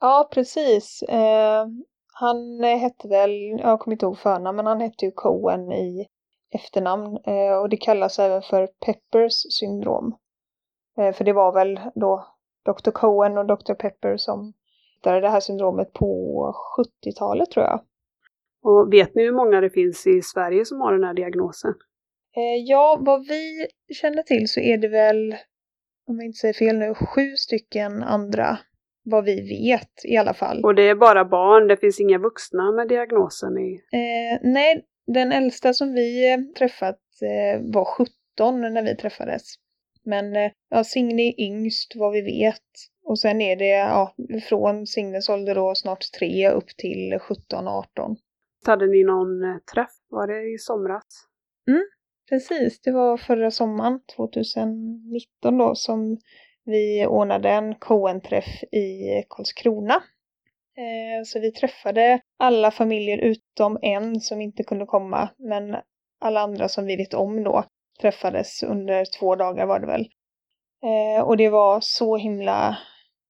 [0.01, 1.03] Ja precis.
[1.03, 1.67] Eh,
[2.13, 6.07] han hette väl, jag kommer inte ihåg förnamn, men han hette ju Cohen i
[6.55, 10.17] efternamn eh, och det kallas även för Peppers syndrom.
[10.99, 12.27] Eh, för det var väl då
[12.65, 12.91] Dr.
[12.91, 13.75] Cohen och Dr.
[13.75, 14.53] Pepper som
[14.97, 16.55] hittade det här syndromet på
[17.05, 17.81] 70-talet tror jag.
[18.63, 21.75] Och vet ni hur många det finns i Sverige som har den här diagnosen?
[22.37, 25.37] Eh, ja, vad vi känner till så är det väl,
[26.09, 28.59] om jag inte säger fel nu, sju stycken andra
[29.05, 30.65] vad vi vet i alla fall.
[30.65, 33.75] Och det är bara barn, det finns inga vuxna med diagnosen i?
[33.93, 39.43] Eh, nej, den äldsta som vi träffat eh, var 17 när vi träffades.
[40.05, 42.63] Men eh, ja, Signe är yngst vad vi vet.
[43.05, 44.15] Och sen är det ja,
[44.49, 47.19] från Signes ålder då snart tre upp till
[47.53, 48.17] 17-18.
[48.67, 49.91] Hade ni någon eh, träff?
[50.09, 51.05] Var det i somras?
[51.69, 51.85] Mm,
[52.29, 52.81] precis.
[52.81, 56.19] Det var förra sommaren, 2019 då, som
[56.65, 60.03] vi ordnade en Cohen-träff i Karlskrona.
[60.81, 65.77] Eh, så vi träffade alla familjer utom en som inte kunde komma, men
[66.21, 67.65] alla andra som vi vet om då
[68.01, 70.09] träffades under två dagar var det väl.
[70.83, 72.79] Eh, och det var så himla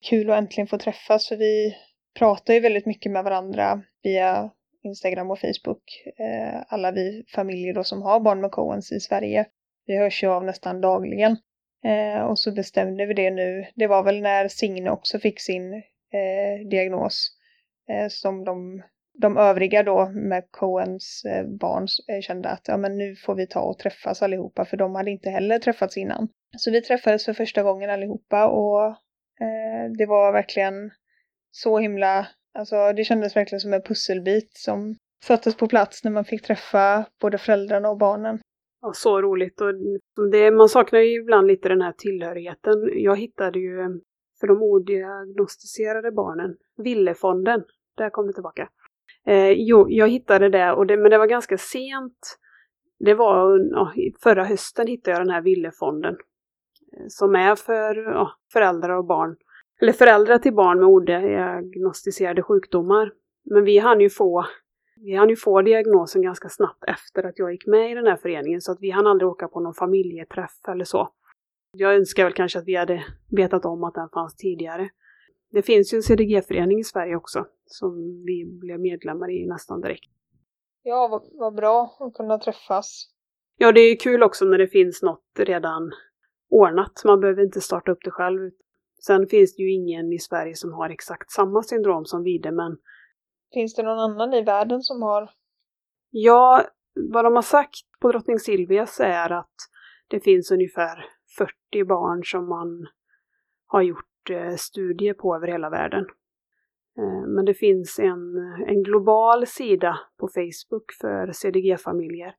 [0.04, 1.76] kul att äntligen få träffas för vi
[2.18, 4.50] pratar ju väldigt mycket med varandra via
[4.84, 5.82] Instagram och Facebook.
[6.18, 9.46] Eh, alla vi familjer då som har barn med Coens i Sverige.
[9.86, 11.36] Vi hörs ju av nästan dagligen.
[12.28, 13.66] och så bestämde vi det nu.
[13.74, 15.82] Det var väl när Signe också fick sin
[16.70, 17.39] diagnos
[17.90, 18.82] Eh, som de,
[19.18, 23.46] de övriga då med Coens eh, barn eh, kände att ja, men nu får vi
[23.46, 26.28] ta och träffas allihopa för de hade inte heller träffats innan.
[26.56, 28.86] Så vi träffades för första gången allihopa och
[29.40, 30.90] eh, det var verkligen
[31.50, 36.24] så himla, alltså det kändes verkligen som en pusselbit som sattes på plats när man
[36.24, 38.38] fick träffa både föräldrarna och barnen.
[38.82, 39.74] Ja, så roligt och
[40.32, 42.72] det, man saknar ju ibland lite den här tillhörigheten.
[42.94, 44.00] Jag hittade ju
[44.40, 47.64] för de odiagnostiserade barnen, Villefonden,
[48.00, 48.68] där kom det tillbaka.
[49.26, 52.38] Eh, jo, jag hittade det, och det, men det var ganska sent.
[52.98, 56.14] Det var ja, förra hösten hittade jag den här Villefonden.
[56.96, 59.36] Eh, som är för ja, föräldrar och barn
[59.80, 63.12] eller föräldrar till barn med odiagnostiserade sjukdomar.
[63.44, 64.46] Men vi hann ju få
[64.96, 68.16] vi hann ju få diagnosen ganska snabbt efter att jag gick med i den här
[68.16, 71.08] föreningen så att vi hann aldrig åka på någon familjeträff eller så.
[71.72, 73.04] Jag önskar väl kanske att vi hade
[73.36, 74.90] vetat om att den fanns tidigare.
[75.50, 80.10] Det finns ju en CDG-förening i Sverige också som vi blev medlemmar i nästan direkt.
[80.82, 83.10] Ja, vad, vad bra att kunna träffas.
[83.56, 85.90] Ja, det är kul också när det finns något redan
[86.50, 87.02] ordnat.
[87.04, 88.50] Man behöver inte starta upp det själv.
[89.06, 92.76] Sen finns det ju ingen i Sverige som har exakt samma syndrom som Vide, men...
[93.54, 95.30] Finns det någon annan i världen som har?
[96.10, 99.54] Ja, vad de har sagt på Drottning Silvias är att
[100.08, 101.04] det finns ungefär
[101.38, 102.86] 40 barn som man
[103.66, 106.06] har gjort Eh, studier på över hela världen.
[106.98, 112.34] Eh, men det finns en, en global sida på Facebook för CDG-familjer.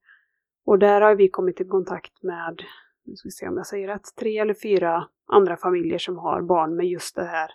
[0.65, 2.62] Och där har vi kommit i kontakt med,
[3.06, 6.41] nu ska vi se om jag säger rätt, tre eller fyra andra familjer som har
[6.41, 7.51] barn med just det här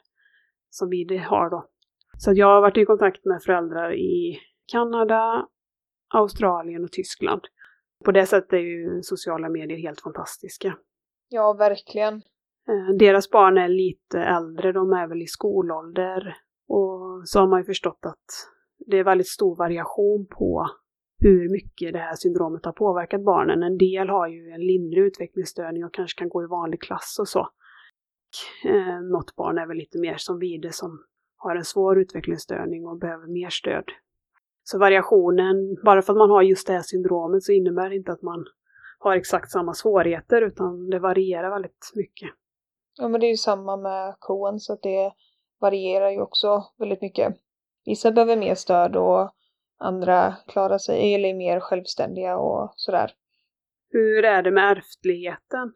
[0.71, 1.69] som vi har då.
[2.19, 4.39] Så jag har varit i kontakt med föräldrar i
[4.73, 5.49] Kanada,
[6.15, 7.43] Australien och Tyskland.
[8.05, 10.77] På det sättet är ju sociala medier helt fantastiska.
[11.29, 12.23] Ja, verkligen.
[12.69, 16.37] Eh, deras barn är lite äldre, de är väl i skolålder.
[16.69, 18.25] Och så har man ju förstått att
[18.87, 20.67] det är väldigt stor variation på
[21.19, 23.63] hur mycket det här syndromet har påverkat barnen.
[23.63, 27.29] En del har ju en lindrig utvecklingsstörning och kanske kan gå i vanlig klass och
[27.29, 27.49] så.
[28.65, 31.05] Eh, något barn är väl lite mer som Vide som
[31.37, 33.85] har en svår utvecklingsstörning och behöver mer stöd.
[34.63, 38.13] Så variationen, bara för att man har just det här syndromet så innebär det inte
[38.13, 38.45] att man
[38.99, 42.31] har exakt samma svårigheter utan det varierar väldigt mycket.
[42.99, 45.13] Ja men det är ju samma med Cohen så att det
[45.61, 47.37] varierar ju också väldigt mycket.
[47.85, 49.31] Vissa behöver mer stöd och
[49.79, 53.13] andra klarar sig, eller är mer självständiga och sådär.
[53.91, 55.73] Hur är det med ärftligheten?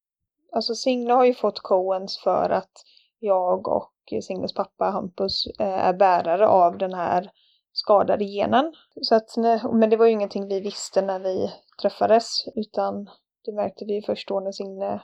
[0.53, 2.73] Alltså Signe har ju fått Coens för att
[3.19, 7.31] jag och Signes pappa Hampus eh, är bärare av den här
[7.73, 8.75] skadade genen.
[9.03, 9.37] Så att,
[9.73, 11.51] men det var ju ingenting vi visste när vi
[11.83, 13.11] träffades utan
[13.45, 15.03] det märkte vi först då när Signe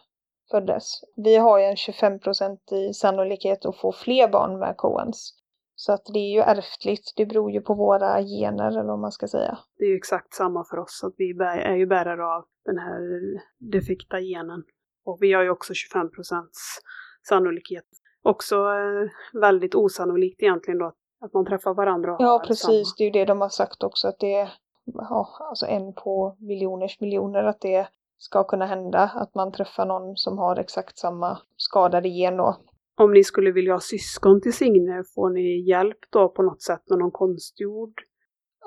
[0.50, 1.00] föddes.
[1.16, 2.18] Vi har ju en 25
[2.72, 5.34] i sannolikhet att få fler barn med Coens.
[5.74, 9.12] Så att det är ju ärftligt, det beror ju på våra gener eller vad man
[9.12, 9.58] ska säga.
[9.78, 13.00] Det är ju exakt samma för oss, att vi är ju bärare av den här
[13.58, 14.64] defekta genen.
[15.04, 16.10] Och vi har ju också 25%
[17.28, 17.84] sannolikhet.
[18.22, 22.60] Också eh, väldigt osannolikt egentligen då att man träffar varandra och Ja, precis.
[22.60, 22.94] Samma.
[22.98, 24.52] Det är ju det de har sagt också, att det är
[24.84, 30.16] ja, alltså en på miljoners miljoner att det ska kunna hända, att man träffar någon
[30.16, 32.56] som har exakt samma skadade gen då.
[32.96, 36.82] Om ni skulle vilja ha syskon till Signe, får ni hjälp då på något sätt
[36.90, 37.92] med någon konstgjord?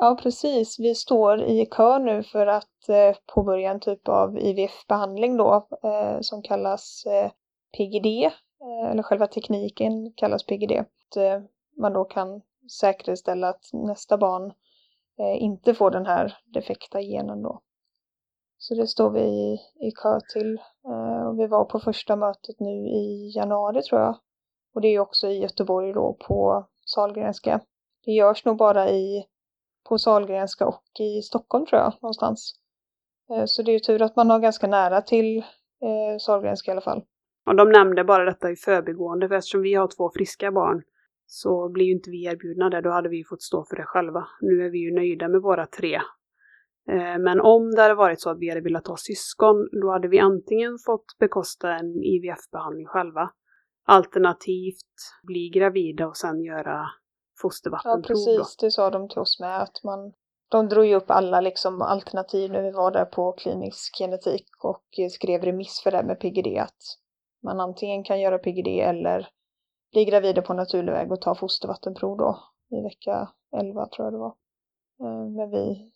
[0.02, 0.80] Ja, precis.
[0.80, 6.18] Vi står i kö nu för att eh, påbörja en typ av IVF-behandling då, eh,
[6.22, 7.32] som kallas eh,
[7.78, 10.72] PGD, eh, eller själva tekniken kallas PGD.
[10.72, 11.42] Att, eh,
[11.78, 12.42] man då kan
[12.80, 14.54] säkerställa att nästa barn
[15.20, 17.62] eh, inte får den här defekta genen då.
[18.62, 19.54] Så det står vi i,
[19.88, 20.60] i kö till.
[20.86, 24.16] Eh, och vi var på första mötet nu i januari tror jag.
[24.74, 27.62] Och det är ju också i Göteborg då på Salgrenska.
[28.06, 29.26] Det görs nog bara i,
[29.90, 32.54] på Salgrenska och i Stockholm tror jag någonstans.
[33.32, 36.74] Eh, så det är ju tur att man har ganska nära till eh, Salgrenska i
[36.74, 37.04] alla fall.
[37.46, 40.82] Och de nämnde bara detta i förbigående för eftersom vi har två friska barn
[41.26, 44.28] så blir ju inte vi erbjudna det, då hade vi fått stå för det själva.
[44.42, 46.02] Nu är vi ju nöjda med våra tre.
[46.90, 50.08] Eh, men om det hade varit så att vi hade velat ha syskon, då hade
[50.08, 53.32] vi antingen fått bekosta en IVF-behandling själva,
[53.86, 56.86] alternativt bli gravida och sen göra
[57.42, 58.18] fostervattenprov.
[58.18, 58.58] Ja, precis.
[58.58, 60.14] Det sa de till oss med, att man
[60.50, 65.12] de drog ju upp alla liksom alternativ när vi var där på klinisk genetik och
[65.12, 66.78] skrev remiss för det med PGD att
[67.44, 69.30] man antingen kan göra PGD eller
[69.92, 72.40] bli gravida på naturlig väg och ta fostervattenprov då
[72.72, 74.36] i vecka 11 tror jag det var.
[75.02, 75.92] Eh, men vi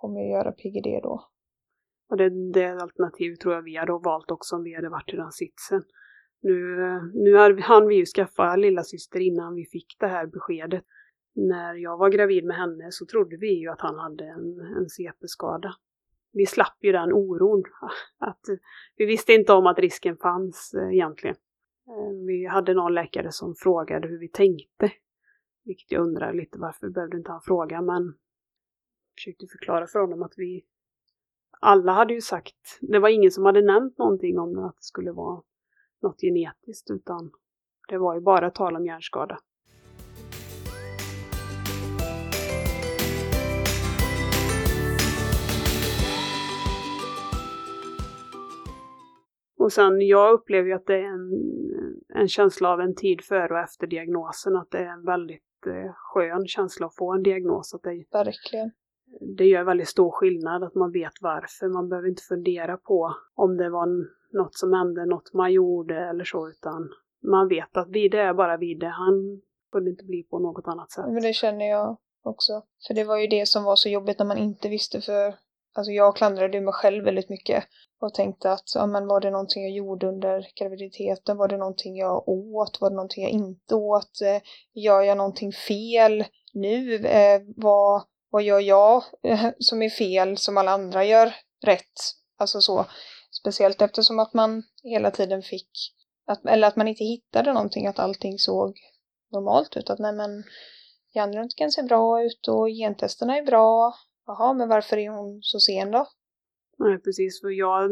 [0.00, 1.24] kommer ju göra PGD då.
[2.10, 5.16] Och det, det alternativet tror jag vi hade valt också om vi hade varit i
[5.16, 5.82] den sitsen.
[6.42, 6.76] Nu,
[7.14, 10.84] nu hann vi ju skaffa lilla syster innan vi fick det här beskedet.
[11.34, 14.88] När jag var gravid med henne så trodde vi ju att han hade en, en
[14.88, 15.74] CP-skada.
[16.32, 17.62] Vi slapp ju den oron.
[18.18, 18.40] Att,
[18.96, 21.36] vi visste inte om att risken fanns eh, egentligen.
[21.88, 24.92] Eh, vi hade någon läkare som frågade hur vi tänkte.
[25.64, 28.14] Vilket jag undrar lite varför behövde inte han fråga men
[29.20, 30.64] försökte förklara för honom att vi
[31.60, 35.12] alla hade ju sagt, det var ingen som hade nämnt någonting om att det skulle
[35.12, 35.42] vara
[36.02, 37.30] något genetiskt utan
[37.88, 39.38] det var ju bara tal om hjärnskada.
[49.58, 51.30] Och sen jag upplever ju att det är en,
[52.14, 55.92] en känsla av en tid före och efter diagnosen, att det är en väldigt eh,
[55.94, 57.74] skön känsla att få en diagnos.
[57.74, 58.70] Att det, Verkligen
[59.36, 61.68] det gör väldigt stor skillnad att man vet varför.
[61.68, 63.86] Man behöver inte fundera på om det var
[64.32, 66.90] något som hände, något man gjorde eller så, utan
[67.22, 68.86] man vet att Vide är bara Vide.
[68.86, 69.40] Han
[69.72, 71.04] kunde inte bli på något annat sätt.
[71.08, 72.62] Men det känner jag också.
[72.86, 75.34] För det var ju det som var så jobbigt när man inte visste för
[75.72, 77.64] Alltså jag klandrade ju mig själv väldigt mycket
[78.00, 81.36] och tänkte att ja, men var det någonting jag gjorde under graviditeten?
[81.36, 82.80] Var det någonting jag åt?
[82.80, 84.20] Var det någonting jag inte åt?
[84.24, 84.42] Eh,
[84.74, 86.96] gör jag någonting fel nu?
[86.96, 91.34] Eh, vad, vad gör jag eh, som är fel som alla andra gör
[91.66, 91.92] rätt?
[92.38, 92.86] Alltså så.
[93.30, 95.70] Speciellt eftersom att man hela tiden fick,
[96.26, 98.74] att, eller att man inte hittade någonting, att allting såg
[99.32, 99.90] normalt ut.
[99.90, 100.44] Att nej men
[101.14, 103.94] hjärnröntgen ser bra ut och gentesterna är bra.
[104.26, 106.06] Jaha, men varför är hon så sen då?
[106.78, 107.40] Nej, precis.
[107.40, 107.90] För jag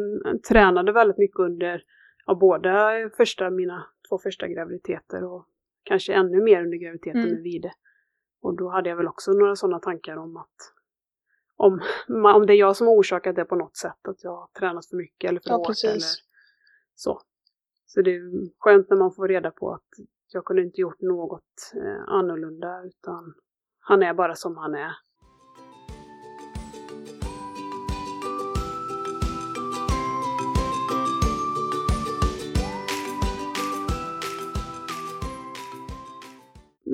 [0.48, 1.82] tränade väldigt mycket under
[2.26, 5.46] ja, båda första, mina två första graviditeter och
[5.84, 7.32] kanske ännu mer under graviditeten Mm.
[7.34, 7.72] med Vide.
[8.40, 10.74] Och då hade jag väl också några sådana tankar om att
[11.56, 11.80] om,
[12.34, 14.86] om det är jag som har orsakat det på något sätt, att jag har tränat
[14.86, 15.84] för mycket eller för Ja, hårt precis.
[15.90, 16.00] eller
[16.94, 17.22] så.
[17.86, 19.88] Så det är skönt när man får reda på att
[20.32, 23.34] jag kunde inte gjort något eh, annorlunda utan
[23.80, 24.92] han är bara som han är.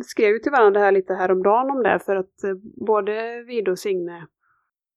[0.03, 2.55] Skrev ju till varandra här lite häromdagen om det för att eh,
[2.87, 4.27] både Vide och Signe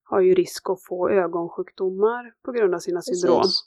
[0.03, 3.41] har ju risk att få ögonsjukdomar på grund av sina syndrom.
[3.41, 3.61] Precis.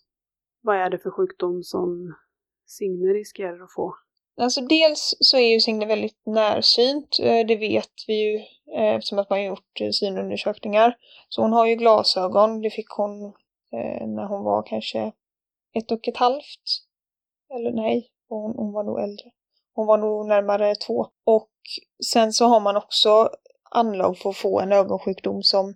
[0.62, 2.14] Vad är det för sjukdom som
[2.66, 3.94] Signe riskerar att få?
[4.40, 8.36] Alltså dels så är ju Signe väldigt närsynt, eh, det vet vi ju
[8.76, 10.96] eh, eftersom att man har gjort synundersökningar.
[11.28, 13.32] Så hon har ju glasögon, det fick hon
[14.06, 15.12] när hon var kanske
[15.74, 16.66] ett och ett halvt.
[17.54, 19.30] Eller nej, hon, hon var nog äldre.
[19.74, 21.06] Hon var nog närmare två.
[21.26, 21.50] Och
[22.12, 23.30] sen så har man också
[23.70, 25.74] anlag för att få en ögonsjukdom som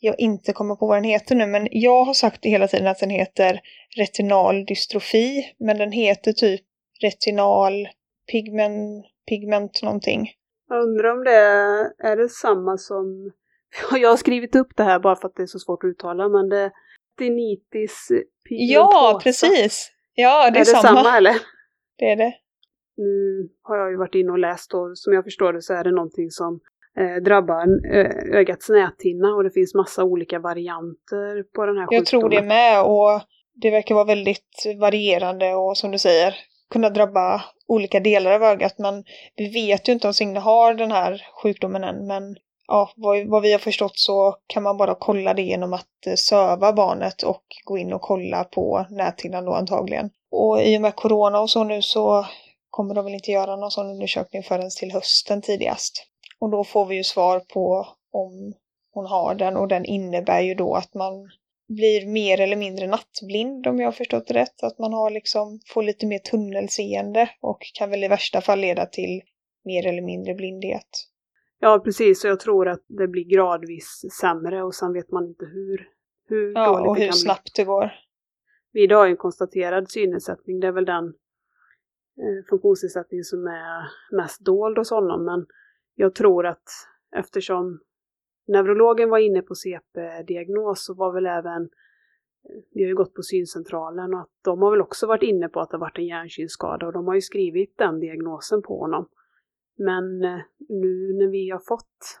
[0.00, 2.98] jag inte kommer på vad den heter nu, men jag har sagt hela tiden att
[2.98, 3.60] den heter
[3.96, 6.60] retinal dystrofi, men den heter typ
[7.02, 7.88] retinal
[8.32, 10.30] pigment, pigment någonting.
[10.68, 13.32] Jag undrar om det är, är det samma som...
[14.00, 16.28] Jag har skrivit upp det här bara för att det är så svårt att uttala,
[16.28, 16.70] men det är
[17.18, 18.08] Tinitis
[18.48, 18.74] pigmentosa.
[18.74, 19.90] Ja, precis!
[20.14, 20.82] Ja, det är, är det samma.
[20.82, 21.34] samma eller?
[21.98, 22.34] Det är det.
[22.96, 25.84] Nu har jag ju varit inne och läst och som jag förstår det så är
[25.84, 26.60] det någonting som
[26.98, 32.06] eh, drabbar ö- ögats näthinna och det finns massa olika varianter på den här Jag
[32.06, 32.48] tror det sjukdomen.
[32.48, 33.20] med och
[33.54, 36.34] det verkar vara väldigt varierande och som du säger
[36.70, 39.04] kunna drabba olika delar av ögat men
[39.36, 42.36] vi vet ju inte om Signe har den här sjukdomen än men
[42.68, 46.14] ja, vad, vad vi har förstått så kan man bara kolla det genom att eh,
[46.14, 50.10] söva barnet och gå in och kolla på näthinnan då antagligen.
[50.30, 52.26] Och i och med corona och så nu så
[52.74, 56.06] kommer de väl inte göra någon sån undersökning förrän till hösten tidigast.
[56.38, 58.52] Och då får vi ju svar på om
[58.92, 61.30] hon har den och den innebär ju då att man
[61.68, 64.62] blir mer eller mindre nattblind om jag har förstått det rätt.
[64.62, 68.86] Att man har liksom, får lite mer tunnelseende och kan väl i värsta fall leda
[68.86, 69.22] till
[69.64, 70.88] mer eller mindre blindhet.
[71.60, 72.24] Ja, precis.
[72.24, 75.88] Och jag tror att det blir gradvis sämre och sen vet man inte hur,
[76.28, 77.92] hur Ja, dåligt och det hur kan snabbt det går.
[78.72, 80.60] Vi har ju en konstaterad synnedsättning.
[80.60, 81.14] Det är väl den
[82.18, 85.24] Eh, funktionsnedsättning som är mest dold hos honom.
[85.24, 85.46] Men
[85.94, 86.68] jag tror att
[87.16, 87.80] eftersom
[88.46, 93.22] neurologen var inne på CP-diagnos så var väl även eh, vi har ju gått på
[93.22, 96.06] syncentralen och att de har väl också varit inne på att det har varit en
[96.06, 99.08] hjärnkylskada och de har ju skrivit den diagnosen på honom.
[99.76, 102.20] Men eh, nu när vi har fått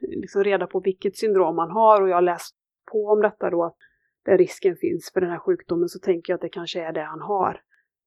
[0.00, 2.56] liksom reda på vilket syndrom han har och jag har läst
[2.92, 3.76] på om detta då, att
[4.24, 7.02] där risken finns för den här sjukdomen, så tänker jag att det kanske är det
[7.02, 7.60] han har.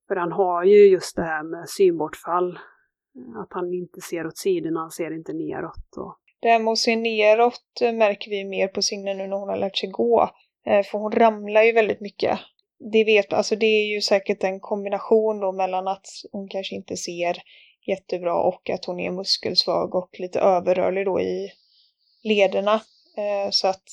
[0.09, 2.59] För han har ju just det här med synbortfall,
[3.35, 5.97] att han inte ser åt sidorna, han ser inte neråt.
[5.97, 9.49] Och, Det här med att se neråt märker vi mer på Signe nu när hon
[9.49, 10.29] har lärt sig gå.
[10.65, 12.39] Eh, för hon ramlar ju väldigt mycket.
[12.91, 16.97] Det, vet, alltså det är ju säkert en kombination då mellan att hon kanske inte
[16.97, 17.37] ser
[17.87, 21.51] jättebra och att hon är muskelsvag och lite överrörlig då i
[22.23, 22.73] lederna.
[23.17, 23.83] Eh, så att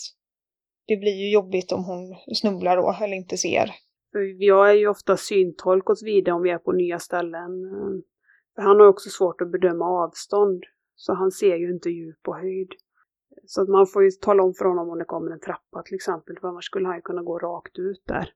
[0.86, 3.74] det blir ju jobbigt om hon snubblar då eller inte ser
[4.16, 7.50] för jag är ju ofta syntolk och så vidare om vi är på nya ställen.
[8.54, 10.64] För han har också svårt att bedöma avstånd,
[10.94, 12.72] så han ser ju inte djup och höjd.
[13.46, 15.94] Så att man får ju tala om för honom om det kommer en trappa till
[15.94, 18.32] exempel, för annars skulle han ju kunna gå rakt ut där.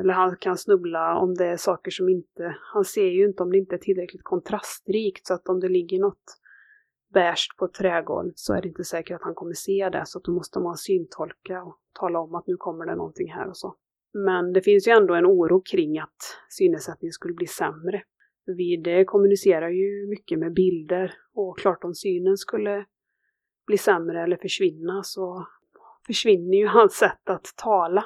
[0.00, 3.50] Eller han kan snubbla om det är saker som inte, han ser ju inte om
[3.50, 6.24] det inte är tillräckligt kontrastrikt så att om det ligger något
[7.12, 10.18] beige på ett trägolv så är det inte säkert att han kommer se det så
[10.18, 13.56] att då måste man syntolka och tala om att nu kommer det någonting här och
[13.56, 13.76] så.
[14.12, 16.16] Men det finns ju ändå en oro kring att
[16.48, 18.02] synnedsättningen skulle bli sämre.
[18.46, 22.84] Vi kommunicerar ju mycket med bilder och klart om synen skulle
[23.66, 25.46] bli sämre eller försvinna så
[26.06, 28.04] försvinner ju hans sätt att tala.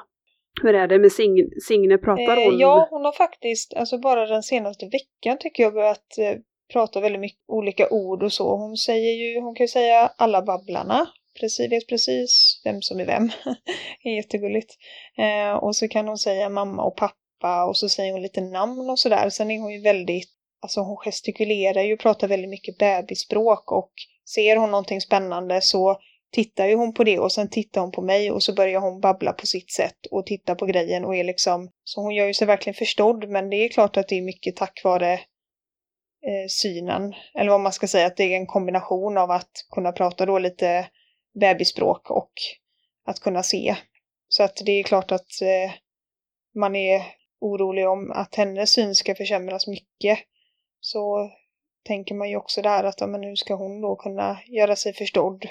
[0.61, 1.49] Hur är det med Signe?
[1.67, 2.53] Signe pratar hon?
[2.53, 6.39] Eh, ja, hon har faktiskt, alltså bara den senaste veckan tycker jag börjat eh,
[6.73, 8.55] prata väldigt mycket olika ord och så.
[8.55, 11.07] Hon säger ju, hon kan ju säga alla babblarna.
[11.39, 13.31] Precis, vet precis vem som är vem.
[14.03, 14.75] det är jättegulligt.
[15.17, 18.89] Eh, och så kan hon säga mamma och pappa och så säger hon lite namn
[18.89, 19.29] och sådär.
[19.29, 20.29] Sen är hon ju väldigt,
[20.61, 23.91] alltså hon gestikulerar ju och pratar väldigt mycket bebisspråk och
[24.35, 25.99] ser hon någonting spännande så
[26.31, 29.01] tittar ju hon på det och sen tittar hon på mig och så börjar hon
[29.01, 32.33] babbla på sitt sätt och titta på grejen och är liksom, så hon gör ju
[32.33, 37.13] sig verkligen förstådd men det är klart att det är mycket tack vare eh, synen,
[37.39, 40.39] eller vad man ska säga, att det är en kombination av att kunna prata då
[40.39, 40.87] lite
[41.39, 42.31] bebisspråk och
[43.05, 43.75] att kunna se.
[44.27, 45.73] Så att det är klart att eh,
[46.55, 47.01] man är
[47.39, 50.19] orolig om att hennes syn ska försämras mycket.
[50.79, 51.29] Så
[51.85, 54.93] tänker man ju också där att ja, men hur ska hon då kunna göra sig
[54.93, 55.45] förstådd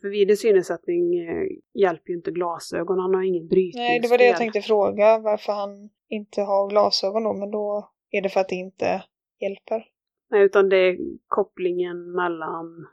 [0.00, 3.82] för vid synnedsättning eh, hjälper ju inte glasögon, han har ingen brytningsfel.
[3.82, 7.90] Nej, det var det jag tänkte fråga, varför han inte har glasögon då, men då
[8.10, 9.02] är det för att det inte
[9.40, 9.84] hjälper.
[10.30, 12.86] Nej, utan det är kopplingen mellan,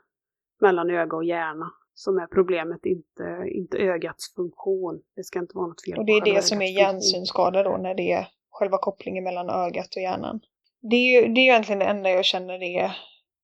[0.60, 5.02] mellan öga och hjärna som är problemet, inte, inte ögats funktion.
[5.16, 7.94] Det ska inte vara något fel Och det är det som är hjärnsynskada då, när
[7.94, 10.40] det är själva kopplingen mellan ögat och hjärnan.
[10.90, 12.96] Det är ju det är egentligen det enda jag känner är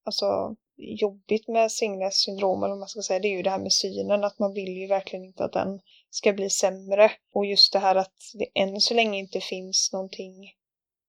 [0.04, 3.58] alltså, jobbigt med Signes syndrom, eller vad man ska säga, det är ju det här
[3.58, 5.80] med synen, att man vill ju verkligen inte att den
[6.10, 7.10] ska bli sämre.
[7.34, 10.34] Och just det här att det än så länge inte finns någonting,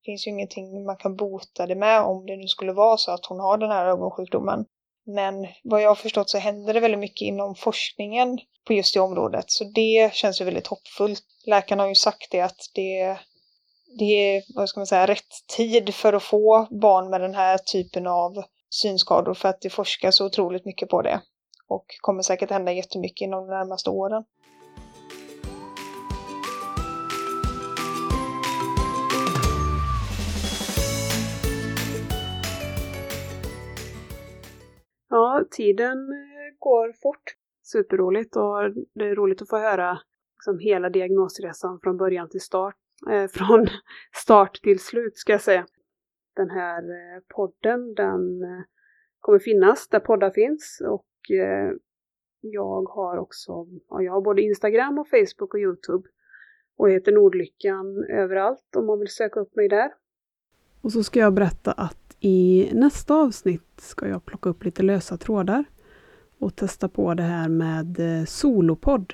[0.06, 3.26] finns ju ingenting man kan bota det med om det nu skulle vara så att
[3.26, 4.66] hon har den här ögonsjukdomen.
[5.06, 8.99] Men vad jag har förstått så händer det väldigt mycket inom forskningen på just det
[8.99, 11.24] området, så det känns ju väldigt hoppfullt.
[11.45, 13.18] Läkarna har ju sagt det att det,
[13.99, 17.58] det är, vad ska man säga, rätt tid för att få barn med den här
[17.58, 21.22] typen av synskador för att det forskas så otroligt mycket på det.
[21.68, 24.24] Och kommer säkert hända jättemycket inom de närmaste åren.
[35.14, 37.24] Ja, tiden eh, går fort.
[37.64, 39.99] Superroligt och det är roligt att få höra
[40.36, 42.76] liksom hela diagnosresan från början till start.
[43.11, 43.68] Eh, från
[44.16, 45.66] start till slut ska jag säga
[46.36, 48.64] den här eh, podden den eh,
[49.20, 51.72] kommer finnas där poddar finns och eh,
[52.41, 53.51] jag har också,
[53.89, 56.09] ja, jag har både Instagram och Facebook och Youtube
[56.78, 59.91] och heter Nordlyckan överallt om man vill söka upp mig där.
[60.82, 65.17] Och så ska jag berätta att i nästa avsnitt ska jag plocka upp lite lösa
[65.17, 65.65] trådar
[66.39, 69.13] och testa på det här med eh, solopodd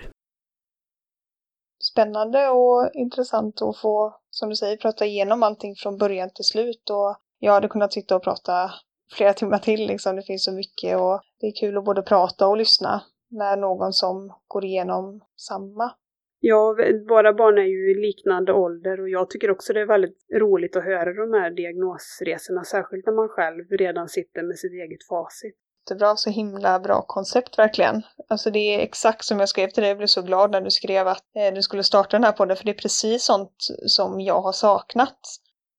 [1.83, 6.89] spännande och intressant att få, som du säger, prata igenom allting från början till slut.
[6.89, 8.71] Och jag hade kunnat sitta och prata
[9.11, 10.15] flera timmar till liksom.
[10.15, 13.93] Det finns så mycket och det är kul att både prata och lyssna med någon
[13.93, 15.91] som går igenom samma.
[16.39, 16.75] Ja,
[17.09, 20.75] våra barn är ju i liknande ålder och jag tycker också det är väldigt roligt
[20.75, 25.55] att höra de här diagnosresorna, särskilt när man själv redan sitter med sitt eget facit
[25.89, 28.01] jättebra, så himla bra koncept verkligen.
[28.27, 30.71] Alltså det är exakt som jag skrev till dig, jag blev så glad när du
[30.71, 34.21] skrev att eh, du skulle starta den här podden, för det är precis sånt som
[34.21, 35.19] jag har saknat.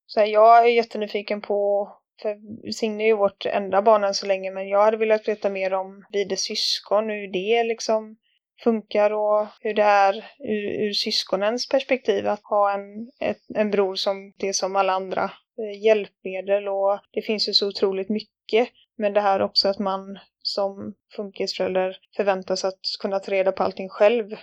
[0.06, 1.88] Så jag är jättenyfiken på,
[2.22, 2.36] för
[2.72, 5.74] Signe är ju vårt enda barn än så länge, men jag hade velat veta mer
[5.74, 8.16] om Vides syskon, hur det liksom
[8.64, 13.94] funkar och hur det är ur, ur syskonens perspektiv att ha en, ett, en bror
[13.94, 18.68] som det är som alla andra eh, hjälpmedel och det finns ju så otroligt mycket.
[18.98, 23.88] Men det här också att man som funkisförälder förväntas att kunna ta reda på allting
[23.88, 24.36] själv.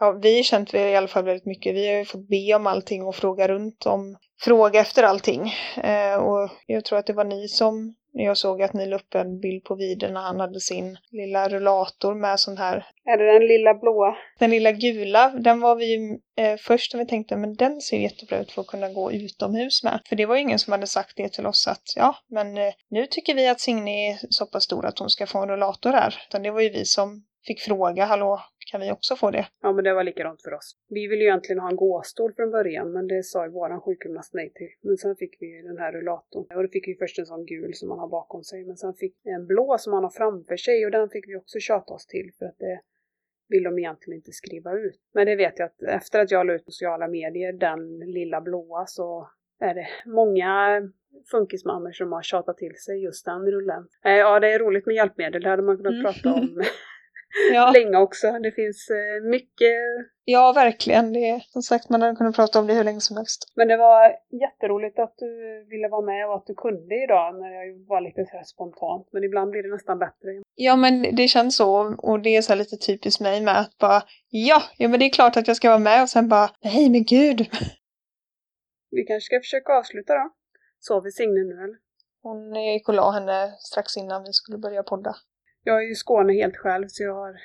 [0.00, 1.74] Ja, vi har känt det i alla fall väldigt mycket.
[1.74, 5.54] Vi har ju fått be om allting och fråga runt om, fråga efter allting.
[5.82, 8.96] Eh, och jag tror att det var ni som när jag såg att ni la
[8.96, 12.86] upp en bild på videon när han hade sin lilla rullator med sån här.
[13.04, 14.16] Är det den lilla blåa?
[14.38, 18.38] Den lilla gula, den var vi eh, först när vi tänkte men den ser jättebra
[18.38, 20.00] ut för att kunna gå utomhus med.
[20.08, 23.06] För det var ingen som hade sagt det till oss att ja, men eh, nu
[23.06, 26.14] tycker vi att Signe är så pass stor att hon ska få en rullator här.
[26.28, 29.46] Utan det var ju vi som fick fråga, hallå, kan vi också få det?
[29.62, 30.76] Ja, men det var likadant för oss.
[30.88, 34.34] Vi ville ju egentligen ha en gåstol från början, men det sa ju våran sjukgymnast
[34.34, 34.68] nej till.
[34.82, 36.56] Men sen fick vi den här rullatorn.
[36.56, 38.94] Och då fick vi först en sån gul som man har bakom sig, men sen
[38.94, 41.94] fick vi en blå som man har framför sig och den fick vi också tjata
[41.94, 42.80] oss till för att det
[43.48, 45.00] vill de egentligen inte skriva ut.
[45.14, 48.40] Men det vet jag att efter att jag la ut på sociala medier, den lilla
[48.40, 49.28] blåa, så
[49.60, 50.82] är det många
[51.30, 53.88] funkismammor som har tjatat till sig just den rullen.
[54.04, 56.04] Eh, ja, det är roligt med hjälpmedel, det hade man kunnat mm.
[56.04, 56.62] prata om
[57.54, 57.70] Ja.
[57.70, 58.32] länge också.
[58.42, 59.74] Det finns eh, mycket.
[60.24, 61.12] ja, verkligen.
[61.12, 63.52] Det är, som sagt, man hade kunnat prata om det hur länge som helst.
[63.54, 67.50] Men det var jätteroligt att du ville vara med och att du kunde idag när
[67.50, 69.08] jag var lite så spontant.
[69.12, 70.28] Men ibland blir det nästan bättre.
[70.54, 71.96] Ja, men det känns så.
[71.98, 75.10] Och det är så lite typiskt mig med att bara ja, ja, men det är
[75.10, 77.46] klart att jag ska vara med och sen bara nej, men gud.
[78.90, 80.30] Vi kanske ska försöka avsluta då.
[80.80, 81.76] Sover Signe nu eller?
[82.22, 85.14] Hon jag gick och la henne strax innan vi skulle börja podda.
[85.68, 87.36] Jag är i Skåne helt själv så jag har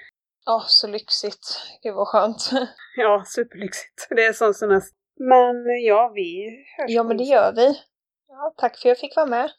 [0.46, 1.60] Ja, så lyxigt.
[1.84, 2.50] Gud vad skönt.
[2.98, 4.08] Ja, superlyxigt.
[4.10, 4.98] Det är sån semester.
[5.20, 7.80] Men ja, vi hörs Ja, men det gör vi.
[8.28, 9.52] Ja, tack för att jag fick vara med.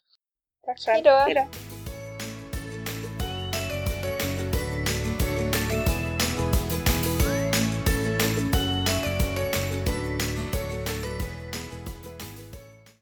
[0.67, 0.95] Tack själv.
[0.95, 1.11] Hejdå.
[1.11, 1.64] Hejdå.